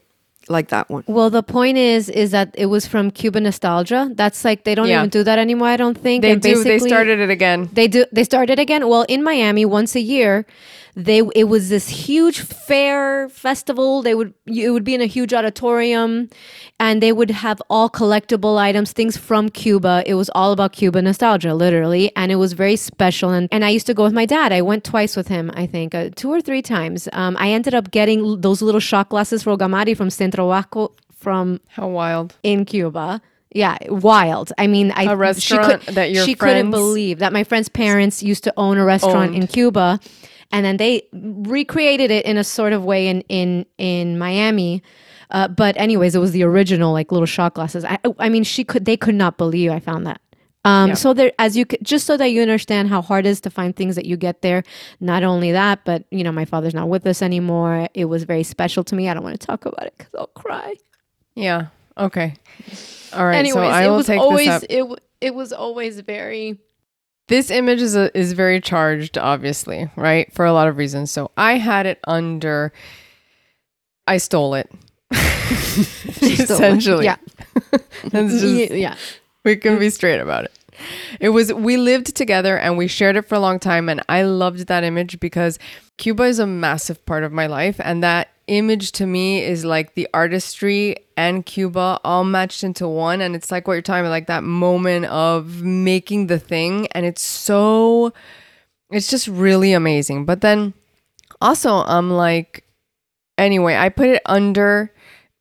[0.50, 1.04] like that one.
[1.08, 4.10] Well, the point is, is that it was from Cuban nostalgia.
[4.14, 5.00] That's like they don't Yeah.
[5.00, 5.68] even do that anymore.
[5.70, 6.22] I don't think.
[6.22, 6.64] They And do.
[6.64, 7.70] They started it again.
[7.74, 8.06] They do.
[8.12, 8.88] They started again.
[8.88, 10.46] Well, in Miami, once a year,
[10.96, 14.02] they it was this huge fair festival.
[14.02, 16.30] They would it would be in a huge auditorium,
[16.80, 20.04] and they would have all collectible items, things from Cuba.
[20.06, 23.30] It was all about Cuba nostalgia, literally, and it was very special.
[23.30, 24.52] And and I used to go with my dad.
[24.52, 25.52] I went twice with him.
[25.54, 27.08] I think uh, two or three times.
[27.14, 30.92] Um, I ended up getting l- those little shot glasses for Gamari from Centro Vasco
[31.16, 32.36] from How wild.
[32.44, 33.22] in Cuba.
[33.54, 34.54] Yeah, wild.
[34.58, 38.46] I mean, I A restaurant that your she couldn't believe that my friend's parents used
[38.46, 40.00] to own a restaurant in Cuba,
[40.52, 44.82] and then they recreated it in a sort of way in in in Miami.
[45.32, 47.86] Uh, but anyways, it was the original like little shot glasses.
[47.86, 50.20] I I mean, she could they could not believe I found that.
[50.64, 50.94] Um, Yeah.
[50.96, 53.50] So there, as you could, just so that you understand how hard it is to
[53.50, 54.64] find things that you get there.
[55.00, 57.88] Not only that, but you know, my father's not with us anymore.
[57.96, 59.10] It was very special to me.
[59.10, 60.76] I don't want to talk about it because I'll cry.
[61.34, 61.68] Yeah.
[61.98, 62.36] Okay.
[63.14, 63.38] All right.
[63.38, 64.70] Anyways, so I it will was take always this up.
[64.70, 66.60] it it was always very
[67.32, 70.32] This image is a, is very charged, obviously, right?
[70.34, 71.12] For a lot of reasons.
[71.12, 72.74] So I had it under.
[74.06, 74.70] I stole it.
[76.22, 77.16] Essentially, yeah
[78.12, 78.96] just- yeah
[79.46, 80.52] we can be straight about it.
[81.22, 84.24] It was we lived together and we shared it for a long time and I
[84.24, 85.58] loved that image because
[85.98, 89.96] Cuba is a massive part of my life and that image to me is like
[89.96, 93.22] the artistry and Cuba all matched into one.
[93.22, 96.88] And it's like what you're talking about, like that moment of making the thing.
[96.88, 98.14] And it's so,
[98.92, 100.26] it's just really amazing.
[100.26, 100.74] But then
[101.40, 102.66] also, I'm like,
[103.38, 104.92] anyway, I put it under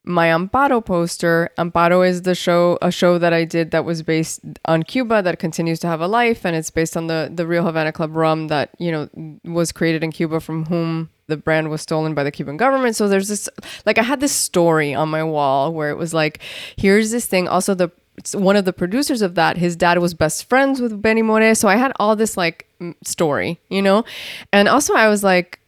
[0.04, 1.50] my Amparo poster.
[1.58, 5.40] Amparo is the show, a show that I did that was based on Cuba that
[5.40, 8.48] continues to have a life, and it's based on the the Real Havana Club rum
[8.48, 9.08] that you know
[9.44, 12.96] was created in Cuba, from whom the brand was stolen by the Cuban government.
[12.96, 13.48] So there's this,
[13.86, 16.40] like, I had this story on my wall where it was like,
[16.76, 17.48] here's this thing.
[17.48, 17.90] Also, the
[18.34, 21.54] one of the producers of that, his dad was best friends with Benny More.
[21.54, 22.68] So I had all this like
[23.02, 24.04] story, you know,
[24.52, 25.60] and also I was like,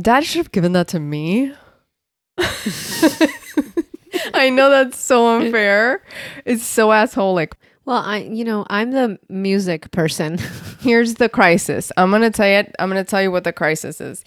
[0.00, 1.54] Dad should have given that to me.
[4.34, 6.02] I know that's so unfair.
[6.44, 7.52] It's so assholic.
[7.86, 10.38] Well, I, you know, I'm the music person.
[10.80, 11.92] Here's the crisis.
[11.96, 12.68] I'm gonna tell you.
[12.78, 14.24] I'm gonna tell you what the crisis is.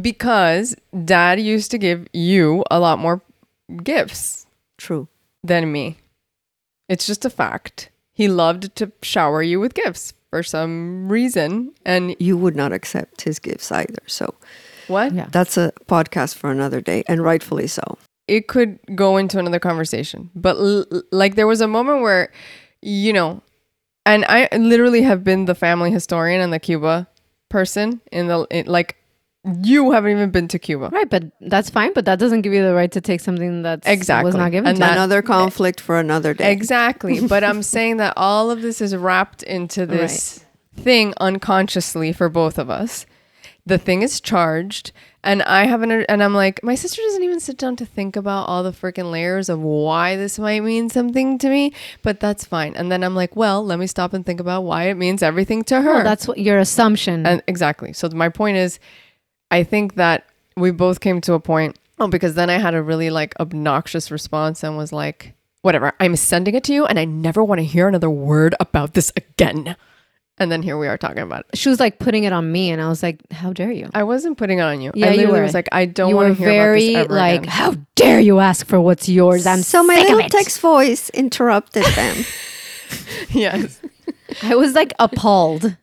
[0.00, 0.74] Because
[1.04, 3.20] Dad used to give you a lot more
[3.82, 4.46] gifts
[4.78, 5.08] True.
[5.44, 5.98] than me.
[6.88, 7.90] It's just a fact.
[8.12, 11.72] He loved to shower you with gifts for some reason.
[11.84, 14.02] And You would not accept his gifts either.
[14.06, 14.34] So
[14.88, 15.12] what?
[15.14, 15.28] Yeah.
[15.30, 17.98] that's a podcast for another day, and rightfully so.
[18.28, 20.30] it could go into another conversation.
[20.34, 22.30] But l- l- like there was a moment where,
[22.80, 23.42] you know,
[24.06, 27.06] and I literally have been the family historian and the Cuba
[27.48, 28.96] person in the in, like
[29.62, 30.88] you haven't even been to Cuba.
[30.92, 31.92] right, but that's fine.
[31.92, 34.28] But that doesn't give you the right to take something that Exactly.
[34.28, 34.88] was not given And to you.
[34.88, 36.52] that- another conflict for another day.
[36.52, 37.26] Exactly.
[37.26, 40.44] but I'm saying that all of this is wrapped into this
[40.76, 43.04] thing unconsciously for both of us.
[43.64, 44.90] The thing is charged,
[45.22, 48.48] and I haven't, and I'm like, my sister doesn't even sit down to think about
[48.48, 52.74] all the freaking layers of why this might mean something to me, but that's fine.
[52.74, 55.62] And then I'm like, well, let me stop and think about why it means everything
[55.64, 55.94] to her.
[55.94, 57.24] Well, that's what your assumption.
[57.24, 57.92] And exactly.
[57.92, 58.80] So my point is,
[59.52, 60.24] I think that
[60.56, 61.78] we both came to a point.
[62.00, 66.16] Oh, because then I had a really like obnoxious response and was like, whatever, I'm
[66.16, 69.76] sending it to you and I never want to hear another word about this again.
[70.38, 71.58] And then here we are talking about it.
[71.58, 74.02] she was like putting it on me, and I was like, "How dare you?" I
[74.02, 74.90] wasn't putting it on you.
[74.94, 75.42] Yeah, I you were.
[75.42, 77.50] was like, I don't you want were to hear very about this ever like, again.
[77.50, 81.84] "How dare you ask for what's yours?" I'm so my sick little text voice interrupted
[81.84, 82.24] them.
[83.28, 83.78] yes.
[84.42, 85.76] I was like appalled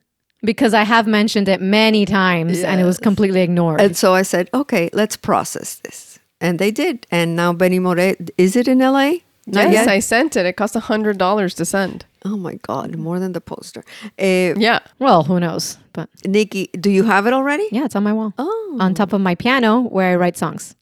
[0.44, 3.82] because I have mentioned it many times, and it was completely ignored.
[3.82, 6.20] and so I said, okay, let's process this.
[6.42, 7.06] And they did.
[7.12, 7.98] And now Benny More,
[8.38, 9.20] is it in LA?
[9.46, 9.88] Not Yes, yet?
[9.90, 10.46] I sent it.
[10.46, 12.06] It cost a hundred dollars to send.
[12.24, 13.84] oh my God, more than the poster.
[14.18, 14.80] Uh, Yeah.
[15.00, 15.78] well, who knows?
[15.94, 17.68] But Nikki, do you have it already?
[17.72, 20.76] yeah, it's on my wall, Oh, on top of my piano where I write songs.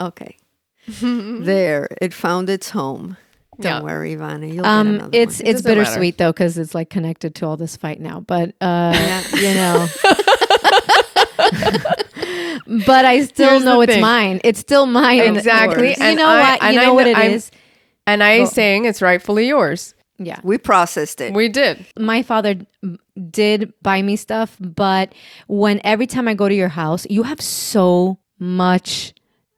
[0.00, 0.36] okay.
[1.02, 3.16] there, it found its home.
[3.60, 3.82] Don't Yeah.
[3.82, 4.46] worry, Ivana.
[4.52, 5.46] You'll get Um, another it's one.
[5.48, 5.90] it's doesn't matter.
[5.90, 8.20] bittersweet though because it's like connected to all this fight now.
[8.20, 9.86] But uh, you know,
[12.86, 14.00] but I still Here's know it's thing.
[14.02, 14.40] mine.
[14.44, 15.20] It's still mine.
[15.20, 15.94] and- Exactly.
[15.98, 16.62] You know I- what?
[16.62, 17.50] and You I know what kn- it I'm- is.
[18.06, 19.94] And I Well- saying it's rightfully yours.
[20.18, 20.40] Yeah.
[20.42, 21.34] we processed it.
[21.34, 21.84] We did.
[21.98, 22.54] my father
[23.30, 25.12] did buy me stuff, but
[25.46, 29.12] when every time I go to your house, you have so much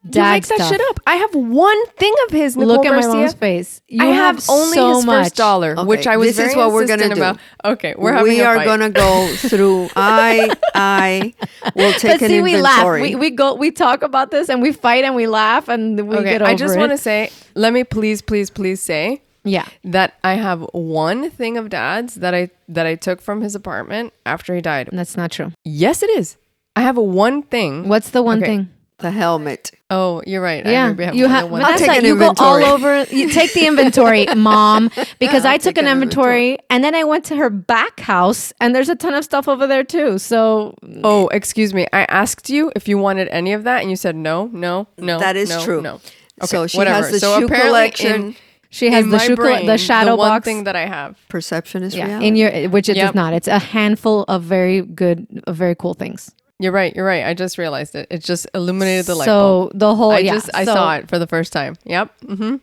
[0.09, 1.01] You dad make that shit up.
[1.07, 2.57] I have one thing of his.
[2.57, 3.81] Nicole Look at my mom's face.
[3.89, 5.25] You I have, only so his much.
[5.25, 7.71] first dollar, Okay, which I was this is what we're gonna insistent do.
[7.71, 8.65] Okay, we're having we a are fight.
[8.65, 9.89] gonna go through.
[9.97, 11.35] I I
[11.75, 13.01] will take But an see, we laugh.
[13.01, 13.55] We, we go.
[13.55, 16.51] We talk about this and we fight and we laugh and we Okay, get over
[16.51, 16.55] it.
[16.55, 19.67] I just want to say, let me please, please, please say Yeah.
[19.85, 24.13] that I have one thing of dad's that I that I took from his apartment
[24.27, 24.89] after he died.
[24.93, 25.53] That's not true.
[25.65, 26.37] Yes, it is.
[26.77, 27.89] I have a one thing.
[27.89, 28.47] What's the one Okay.
[28.59, 28.69] thing?
[28.99, 29.71] The helmet.
[29.91, 30.67] Oh, you're right.
[30.67, 31.45] I Yeah, maybe you have.
[31.45, 33.05] than one Vanessa, take an you go all over.
[33.05, 37.05] You take the inventory, mom, because I'll I took an an inventory, and then I
[37.05, 40.19] went to her back house, and there's a ton of stuff over there too.
[40.19, 41.87] So Oh, excuse me.
[41.93, 45.19] I asked you if you wanted any of that, and you said no, no, no.
[45.21, 45.81] That is no, true.
[45.81, 46.01] No.
[46.45, 46.97] so Okay, she whatever.
[47.05, 48.13] has the So shoe collection.
[48.27, 48.37] in-
[48.71, 50.45] she has in the my shoe, col- brain, the shadow the one box.
[50.45, 51.17] thing that I have.
[51.31, 52.27] Perception is yeah, reality.
[52.27, 53.07] in your which it Yep.
[53.07, 53.33] does not.
[53.33, 56.31] It's a handful of very good, of very cool things.
[56.61, 56.95] You're right.
[56.95, 57.25] You're right.
[57.25, 58.09] I just realized it.
[58.11, 59.71] It just illuminated the light bulb.
[59.73, 61.77] So the whole, I yeah, just I so- saw it for the first time.
[61.85, 62.21] Yep.
[62.23, 62.57] Mm-hmm.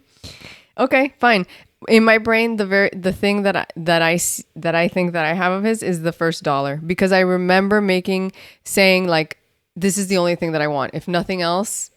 [0.78, 1.46] Okay, fine.
[1.88, 4.20] In my brain, the very the thing that I, that I
[4.58, 7.80] that I think that I have of his is the first dollar because I remember
[7.80, 8.32] making
[8.64, 9.38] saying like
[9.76, 10.94] this is the only thing that I want.
[10.96, 11.92] If nothing else,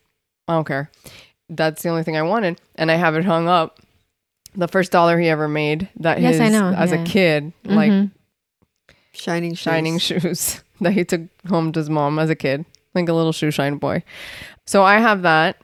[0.47, 0.91] I don't care.
[1.49, 3.81] That's the only thing I wanted, and I have it hung up.
[4.55, 6.73] The first dollar he ever made that Yes, his I know.
[6.77, 7.03] as Yeah.
[7.03, 8.11] a kid, like Mhm.
[9.13, 9.59] shining shoes.
[9.61, 12.65] shining shoes that he took home to his mom as a kid,
[12.95, 14.03] like a little shoe shine boy.
[14.67, 15.57] So I have that.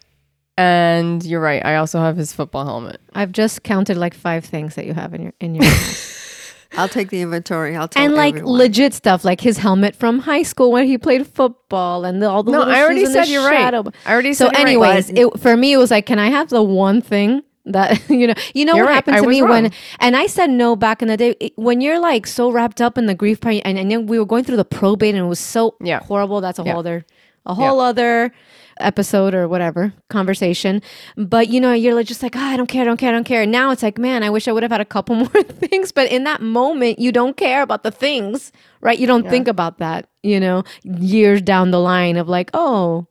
[0.57, 1.65] And you're right.
[1.65, 3.01] I also have his football helmet.
[3.13, 6.55] I've just counted like five things that you have in your in your house.
[6.77, 7.77] I'll take the inventory.
[7.77, 8.59] I'll tell and like everyone.
[8.59, 12.43] legit stuff, like his helmet from high school when he played football, and the, all
[12.45, 13.75] the No, little I already shoes said you're right.
[13.75, 14.97] I already So, said you're right.
[14.97, 18.27] anyways, it, for me, it was like, can I have the one thing that you
[18.27, 18.35] know?
[18.55, 18.95] You know You're what right.
[18.97, 21.37] happened to me when, and I said no back in the day.
[21.41, 24.19] It- when you're like so wrapped up in the grief part, and, and then we
[24.19, 26.01] were going through the probate, and it was so Yeah.
[26.01, 26.41] horrible.
[26.41, 26.73] That's a Yeah.
[26.73, 27.07] whole other,
[27.47, 28.33] a whole other
[28.81, 30.83] episode or whatever conversation.
[31.17, 33.13] But you know, you're like just like, ah, I don't care, I don't care, I
[33.13, 33.47] don't care.
[33.47, 35.93] Now it's like, man, I wish I would have had a couple more things.
[35.93, 38.51] But in that moment, you don't care about the things,
[38.81, 38.99] right?
[38.99, 43.07] You don't think about that, you know, years down the line of like, oh,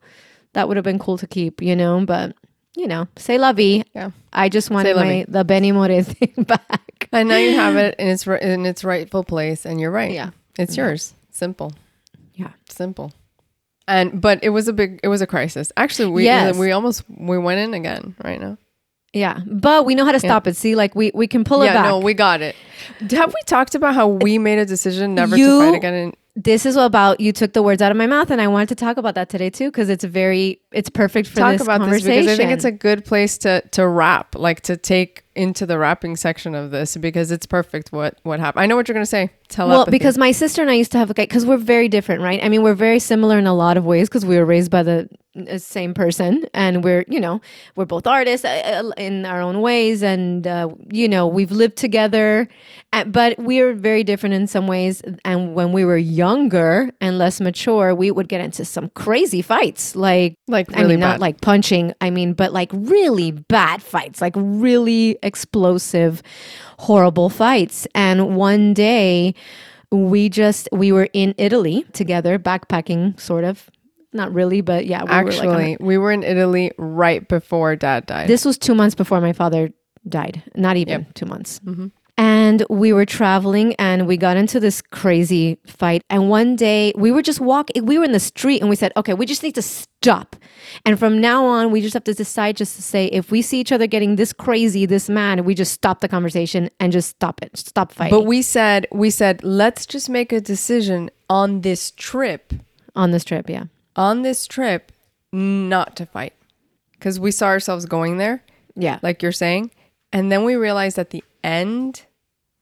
[0.53, 2.03] that would have been cool to keep, you know.
[2.05, 2.35] But
[2.75, 3.83] you know, say la vie.
[3.93, 4.11] Yeah.
[4.31, 6.05] I just wanted my the Benny Moré
[6.35, 7.07] thing back.
[7.11, 10.11] and now you have it in its in its rightful place, and you're right.
[10.11, 10.31] Yeah.
[10.57, 11.13] it's yours.
[11.31, 11.73] Simple.
[12.35, 12.51] Yeah.
[12.69, 13.13] simple.
[13.87, 15.71] And but it was a big, it was a crisis.
[15.75, 16.57] Actually, we Yes.
[16.57, 18.57] we almost we went in again right now.
[19.11, 20.55] Yeah, but we know how to stop it.
[20.55, 21.85] See, like we we can pull it yeah, back.
[21.85, 22.55] no, we got it.
[23.11, 26.13] Have we talked about how we made a decision never to fight again?
[26.35, 28.75] This is about you took the words out of my mouth, and I wanted to
[28.75, 31.85] talk about that today too because it's very it's perfect for talk this about this
[31.85, 32.21] conversation.
[32.21, 35.77] because I think it's a good place to to wrap, like to take into the
[35.77, 37.91] wrapping section of this because it's perfect.
[37.91, 38.63] What what happened?
[38.63, 39.29] I know what you're gonna say.
[39.49, 41.87] Tell well because my sister and I used to have a guy because we're very
[41.87, 42.43] different, right?
[42.43, 44.83] I mean, we're very similar in a lot of ways because we were raised by
[44.83, 47.41] the uh, same person, and we're you know
[47.75, 51.75] we're both artists uh, uh, in our own ways, and uh, you know we've lived
[51.77, 52.47] together,
[53.07, 55.01] but we're very different in some ways.
[55.25, 59.95] And when we were younger and less mature, we would get into some crazy fights,
[59.95, 61.93] like Like, I really mean, not like punching.
[62.01, 66.21] I mean, but like really bad fights, like really explosive,
[66.79, 67.87] horrible fights.
[67.95, 69.33] And one day,
[69.91, 73.69] we just we were in Italy together, backpacking, sort of.
[74.15, 75.03] Not really, but yeah.
[75.03, 78.27] We were like a- Actually, we were in Italy right before Dad died.
[78.27, 79.71] this was two months before my father
[80.07, 80.43] died.
[80.55, 81.59] Not even two months.
[81.65, 81.87] Mm-hmm.
[82.15, 86.03] And we were traveling and we got into this crazy fight.
[86.11, 88.91] And one day we were just walking, we were in the street and we said,
[88.95, 90.35] okay, we just need to stop.
[90.85, 93.59] And from now on, we just have to decide just to say, if we see
[93.59, 97.41] each other getting this crazy, this mad, we just stop the conversation and just stop
[97.41, 101.91] it, stop fighting but we said we said let's just make a decision on this
[101.91, 102.53] trip
[102.95, 103.49] on this trip.
[103.49, 103.65] Yeah.
[103.95, 104.91] on this trip
[105.31, 106.33] not to fight
[106.91, 108.43] because we saw ourselves going there
[108.75, 108.99] Yeah.
[109.01, 109.71] like you're saying
[110.11, 112.03] and then we realized at the end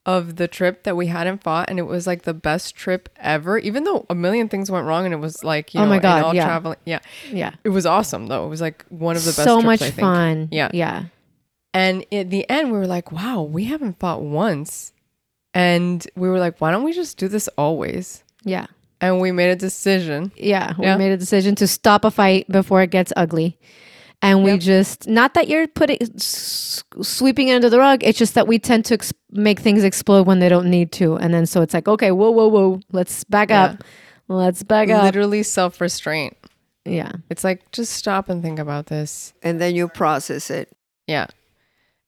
[0.06, 3.60] of the trip that we hadn't fought and it was like the best trip ever
[3.60, 6.00] even though a million things went wrong and it was like you Oh know my
[6.00, 6.46] God, all yeah.
[6.46, 7.00] traveling yeah
[7.32, 7.52] yeah.
[7.64, 9.86] it was awesome though it was like one of the best so trips, much I
[9.92, 10.00] think.
[10.00, 10.50] fun.
[10.52, 11.04] yeah Yeah.
[11.76, 14.92] and at the end, we were like, wow, we haven't fought once.
[15.54, 18.24] And we were like, why don't we just do this always?
[18.44, 18.66] Yeah.
[19.00, 20.32] And we made a decision.
[20.36, 23.58] Yeah, we made a decision to stop a fight before it gets ugly.
[24.24, 24.60] And we Yep.
[24.60, 28.86] just, not that you're putting, sweeping it under the rug, it's just that we tend
[28.86, 31.16] to ex- make things explode when they don't need to.
[31.16, 33.64] And then so it's like, okay, whoa, whoa, whoa, let's back Yeah.
[33.64, 33.84] up.
[34.28, 35.04] Let's back up.
[35.04, 36.38] Literally self restraint.
[36.86, 37.12] Yeah.
[37.30, 39.34] It's like, just stop and think about this.
[39.44, 40.70] and then you process it.
[41.08, 41.28] Yeah.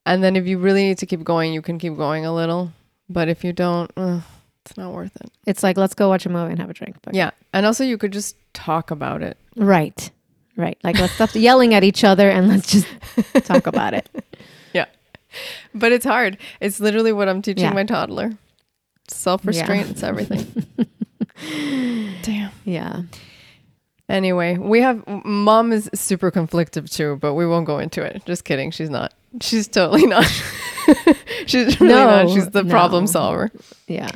[0.05, 2.71] And then if you really need to keep going, you can keep going a little.
[3.09, 4.21] But if you don't, uh,
[4.65, 5.31] it's not worth it.
[5.45, 6.97] It's like, let's go watch a movie and have a drink.
[7.01, 7.31] But Yeah.
[7.53, 9.37] And also, you could just talk about it.
[9.55, 10.09] Right.
[10.55, 10.77] Right.
[10.83, 12.87] Like, let's stop yelling at each other and let's just
[13.45, 14.07] talk about it.
[14.73, 14.85] Yeah.
[15.73, 16.37] But it's hard.
[16.61, 17.73] It's literally what I'm teaching Yeah.
[17.73, 18.31] my toddler
[19.07, 19.89] self restraint.
[19.89, 20.65] It's everything.
[22.21, 22.51] Damn.
[22.65, 23.01] Yeah.
[24.09, 28.21] Anyway, we have mom is super conflictive too, but we won't go into it.
[28.25, 28.69] Just kidding.
[28.69, 29.13] She's not.
[29.41, 30.25] She's totally not.
[31.47, 32.29] She's really not.
[32.29, 33.49] She's the problem solver.
[33.87, 34.11] Yeah.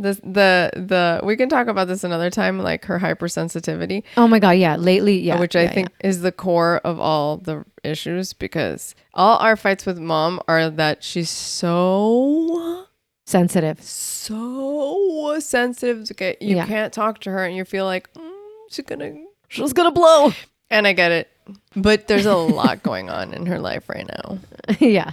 [0.00, 4.38] The the the we can talk about this another time, like her hypersensitivity, Oh my
[4.38, 4.50] God.
[4.52, 4.76] Yeah.
[4.76, 5.18] Lately.
[5.18, 5.40] Yeah.
[5.40, 9.86] which I yeah, think is the core of all the issues because all our fights
[9.86, 12.86] with mom are that she's so
[13.26, 13.82] sensitive.
[13.82, 16.66] so sensitive to get you Yeah.
[16.66, 18.30] can't talk to her and you feel like mm,
[18.70, 19.14] she's gonna
[19.48, 20.32] She's going to blow.
[20.70, 21.30] And I get it.
[21.74, 24.38] But there's a lot going on in her life right now.
[24.78, 25.12] yeah.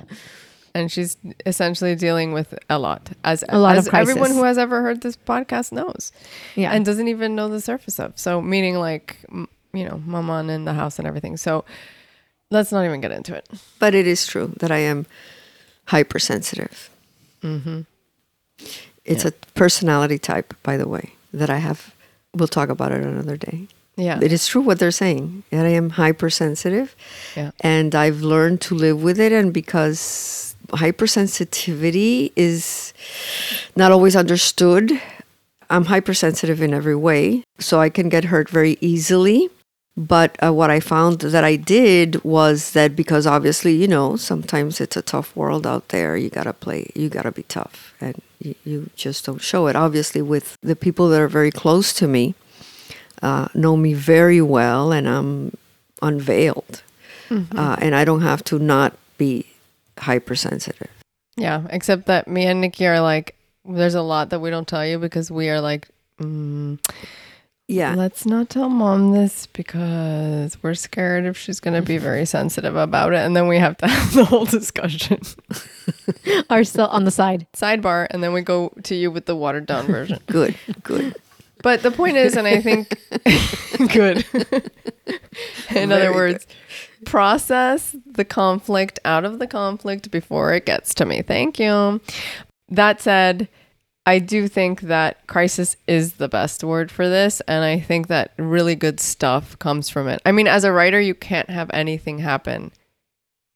[0.75, 3.09] And she's essentially dealing with a lot.
[3.23, 4.09] As A lot as of crisis.
[4.09, 6.11] everyone who has ever heard this podcast knows.
[6.55, 6.71] Yeah.
[6.73, 8.13] And doesn't even know the surface of.
[8.19, 11.37] So meaning like m- you know, mama in the house and everything.
[11.37, 11.63] So
[12.51, 13.47] let's not even get into it.
[13.79, 15.05] But it is true that I am
[15.87, 16.89] hypersensitive.
[17.41, 17.81] Mm-hmm.
[19.05, 21.93] It's a personality type, by the way, that I have.
[22.33, 23.67] We'll talk about it another day.
[23.95, 24.19] Yeah.
[24.21, 25.43] It is true what they're saying.
[25.51, 26.95] That I am hypersensitive.
[27.35, 27.51] Yeah.
[27.61, 29.31] And I've learned to live with it.
[29.31, 32.93] And because hypersensitivity is
[33.75, 35.01] not always understood,
[35.69, 37.43] I'm hypersensitive in every way.
[37.59, 39.49] So I can get hurt very easily.
[39.97, 44.81] But uh, what I found that I did was that because obviously, you know, sometimes
[44.81, 46.17] it's a tough world out there.
[46.17, 47.93] You got to play, you got to be tough.
[48.01, 49.75] And you, you just don't show it.
[49.77, 52.35] Obviously, with the people that are very close to me,
[53.21, 55.55] uh, know me very well, and I'm
[56.01, 56.83] unveiled.
[57.57, 59.45] Uh, and I don't have to not be
[59.99, 60.89] hypersensitive.
[61.37, 63.35] Yeah, except that me and Nikki are like,
[63.65, 65.89] there's a lot that we don't tell you because we are like,
[66.21, 66.79] mm,
[67.67, 67.95] Yeah.
[67.95, 72.75] let's not tell mom this because we're scared if she's going to be very sensitive
[72.75, 73.17] about it.
[73.19, 75.19] And then we have to have the whole discussion.
[76.49, 77.47] Are still on the side.
[77.53, 78.07] Sidebar.
[78.11, 80.19] And then we go to you with the watered down version.
[80.27, 81.15] Good, good.
[81.63, 82.89] But the point is, and I think
[83.91, 84.23] good.
[85.71, 86.45] In other Very words,
[87.05, 91.21] process the conflict out of the conflict before it gets to me.
[91.21, 92.01] Thank you.
[92.69, 93.47] That said,
[94.05, 97.41] I do think that crisis is the best word for this.
[97.47, 100.21] And I think that really good stuff comes from it.
[100.25, 102.71] I mean, as a writer, you can't have anything happen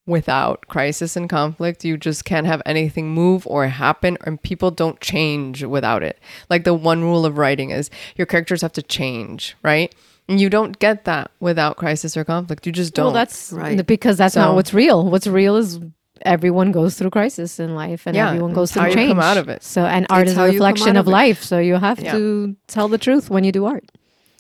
[0.08, 1.86] without crisis and conflict.
[1.86, 6.20] You just can't have anything move or happen, and people don't change without it.
[6.50, 9.93] Like the one rule of writing is your characters have to change, right?
[10.30, 12.66] And you don't get that without crisis or conflict.
[12.68, 13.06] You just don't.
[13.08, 13.86] Well, that's Right.
[13.86, 15.10] because that's So- not what's real.
[15.10, 15.80] What's real is
[16.24, 19.10] everyone goes through crisis in life and Yeah, everyone goes it's through how you change.
[19.12, 19.64] come out of it.
[19.64, 21.12] So, and art It's is how a you come reflection out of of it.
[21.12, 21.44] life.
[21.44, 22.12] So you have Yeah.
[22.12, 23.86] to tell the truth when you do art.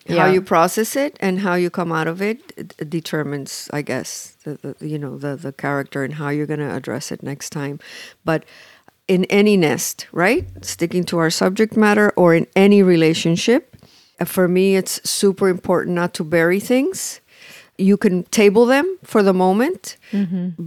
[0.05, 0.25] Yeah.
[0.25, 4.35] How you process it and how you come out of it d- determines, I guess,
[4.43, 7.51] the, the you know the the character and how you're going to address it next
[7.51, 7.79] time.
[8.25, 8.43] But
[9.07, 10.45] in any nest, right?
[10.65, 13.68] Sticking to our subject matter or in any relationship,
[14.27, 17.21] for me, it's super important not to bury things.
[17.77, 19.95] You can table them for the moment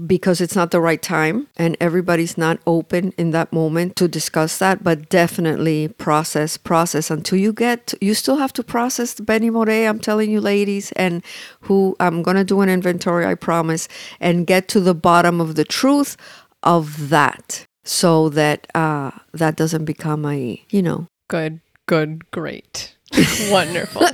[0.07, 4.57] because it's not the right time and everybody's not open in that moment to discuss
[4.57, 9.86] that but definitely process process until you get you still have to process benny Moré,
[9.86, 11.22] i'm telling you ladies and
[11.62, 13.88] who i'm going to do an inventory i promise
[14.18, 16.16] and get to the bottom of the truth
[16.62, 21.07] of that so that uh that doesn't become a you know.
[21.28, 22.91] Good, good, great,
[23.50, 24.06] wonderful,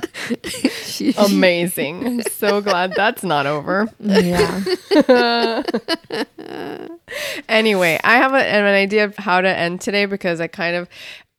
[1.17, 2.05] amazing.
[2.05, 3.87] I'm so glad that's not over.
[3.99, 4.63] Yeah.
[7.47, 10.87] Anyway, I have a, an idea of how to end today because I kind of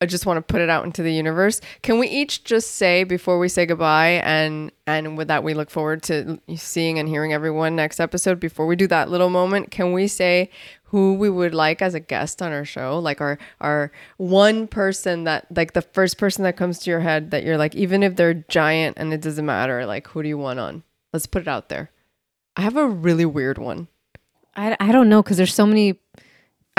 [0.02, 1.60] I just want to put it out into the universe.
[1.82, 5.70] Can we each just say before we say goodbye and and with that we look
[5.70, 9.92] forward to seeing and hearing everyone next episode before we do that little moment, can
[9.92, 10.48] we say
[10.84, 12.98] who we would like as a guest on our show?
[12.98, 17.30] Like our our one person that like the first person that comes to your head
[17.32, 20.38] that you're like even if they're giant and it doesn't matter, like who do you
[20.38, 20.82] want on?
[21.12, 21.90] Let's put it out there.
[22.56, 23.88] I have a really weird one.
[24.56, 25.98] I, I don't know because there's so many.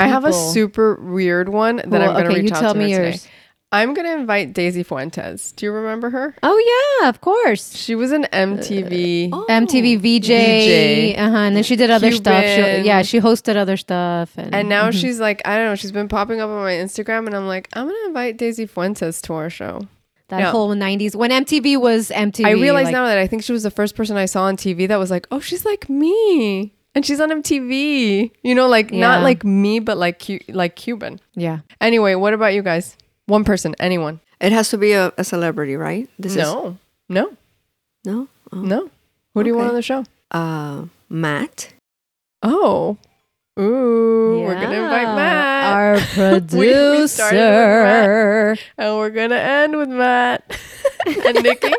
[0.02, 2.62] I have a super weird one that Well, I'm going to okay, reach you out
[2.62, 3.22] tell to me her yours.
[3.24, 3.34] today.
[3.74, 5.54] I'm going to invite Daisy Fuentes.
[5.54, 6.36] Do you remember her?
[6.44, 7.74] Oh yeah, of course.
[7.74, 9.30] She was an MTV.
[9.32, 9.46] Oh.
[9.50, 11.18] MTV VJ, VJ.
[11.18, 12.44] uh-huh, and then she did other stuff.
[12.44, 15.00] She, yeah, she hosted other stuff, and, And now Mhm.
[15.00, 17.70] she's like, I don't know, she's been popping up on my Instagram, and I'm like,
[17.74, 19.88] I'm going to invite Daisy Fuentes to our show.
[20.28, 20.52] that yeah.
[20.52, 22.46] whole '90s when MTV was MTV.
[22.46, 24.56] I realize like- now that I think she was the first person I saw on
[24.58, 26.74] TV that was like, oh, she's like me.
[26.94, 28.32] And she's on MTV.
[28.44, 31.20] You know, like not like me, but like Cu- like Cuban.
[31.36, 32.98] Yeah, Anyway, what about you guys?
[33.28, 34.20] One person, anyone?
[34.42, 36.78] it has to be a, a celebrity right this no,
[37.08, 37.38] no, is
[38.06, 38.58] no oh.
[38.58, 38.90] no.
[39.36, 40.04] Who do you want on the show?
[40.32, 41.74] uh matt
[42.42, 42.98] Oh.
[43.60, 45.66] Ooh, we're gonna invite Matt.
[45.76, 45.94] our
[46.58, 46.68] We- we
[47.02, 48.56] with producer.
[48.78, 50.44] and we're gonna end with Matt
[51.06, 51.74] and Nikki.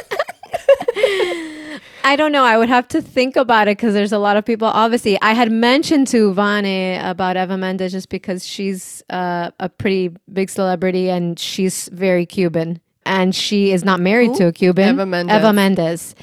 [2.13, 2.45] I don't know.
[2.45, 4.69] I would have to think about it because there's a lot of people.
[4.69, 10.15] Obviously, I had mentioned to Vane about Eva Mendes just because she's uh, a pretty
[10.31, 14.91] big celebrity and she's very Cuban and she is not married to a Cuban.
[14.91, 15.35] Eva Mendes.
[15.35, 16.15] Eva Mendes.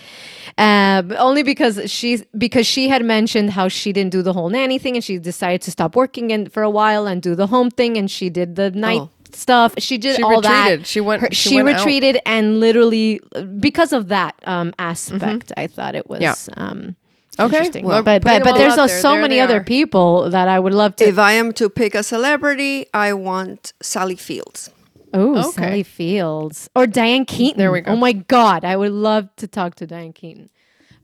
[0.60, 4.78] Uh, only because she's because she had mentioned how she didn't do the whole nanny
[4.78, 7.72] thing and she decided to stop working in, for a while and do the home
[7.72, 9.10] thing and she did the night Oh.
[9.36, 9.74] Stuff.
[9.78, 10.64] She did She all that.
[10.64, 10.88] retreated.
[10.88, 11.86] She went- Her- she she went out.
[11.86, 13.20] retreated and literally
[13.60, 16.36] because of that um, aspect, I thought it was Yeah.
[16.58, 16.96] um,
[17.40, 17.86] Okay, interesting.
[17.86, 19.02] well, but but, but there's out uh, there.
[19.02, 21.06] so There many other people that I would love to.
[21.08, 24.70] if i am to pick a celebrity i want sally fields
[25.14, 25.62] oh, Okay.
[25.62, 27.58] Sally Fields or Diane Keaton.
[27.58, 27.94] There we go.
[27.94, 30.50] Oh my God, I would love to talk to Diane Keaton.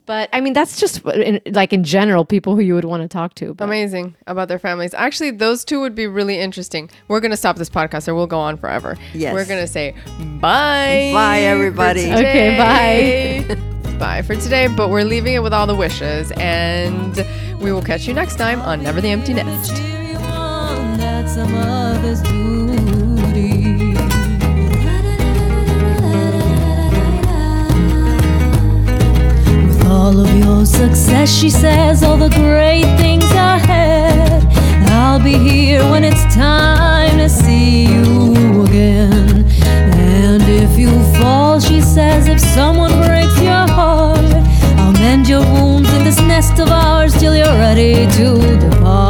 [0.05, 3.07] But I mean, that's just in, like in general, people who you would want to
[3.07, 3.53] talk to.
[3.53, 4.93] But Amazing about their families.
[4.93, 6.89] Actually, those two would be really interesting.
[7.07, 8.97] We're gonna stop this podcast, or we'll go on forever.
[9.13, 9.33] Yes.
[9.33, 9.95] We're gonna say
[10.39, 11.11] bye.
[11.13, 12.11] Bye, everybody.
[12.11, 13.95] Okay, bye.
[13.99, 14.67] bye for today.
[14.67, 17.15] But we're leaving it with all the wishes, and
[17.59, 19.95] we will catch you next time on Never the Empty Nest.
[30.87, 34.45] Success, she says, all the great things ahead.
[34.91, 39.45] I'll be here when it's time to see you again.
[39.65, 44.33] And if you fall, she says, if someone breaks your heart,
[44.79, 49.04] I'll mend your wounds in this nest of ours till you're ready to depart.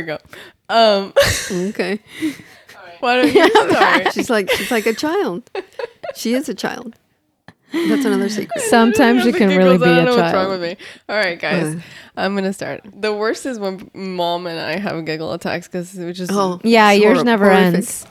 [0.00, 0.18] We go.
[0.68, 1.12] Um,
[1.70, 2.00] Okay.
[3.00, 4.12] why don't you start?
[4.14, 5.50] She's like she's like a child.
[6.14, 6.94] She is a child.
[7.72, 8.60] That's another secret.
[8.64, 10.60] Sometimes you can really giggles, be I don't a know what's wrong child.
[10.60, 10.84] with me.
[11.08, 11.80] All right, guys, Uh.
[12.16, 12.80] I'm gonna start.
[12.92, 16.90] The worst is when mom and I have giggle attacks because we just Oh, Yeah,
[16.90, 17.74] yours horri- never horrific.
[17.74, 18.06] ends.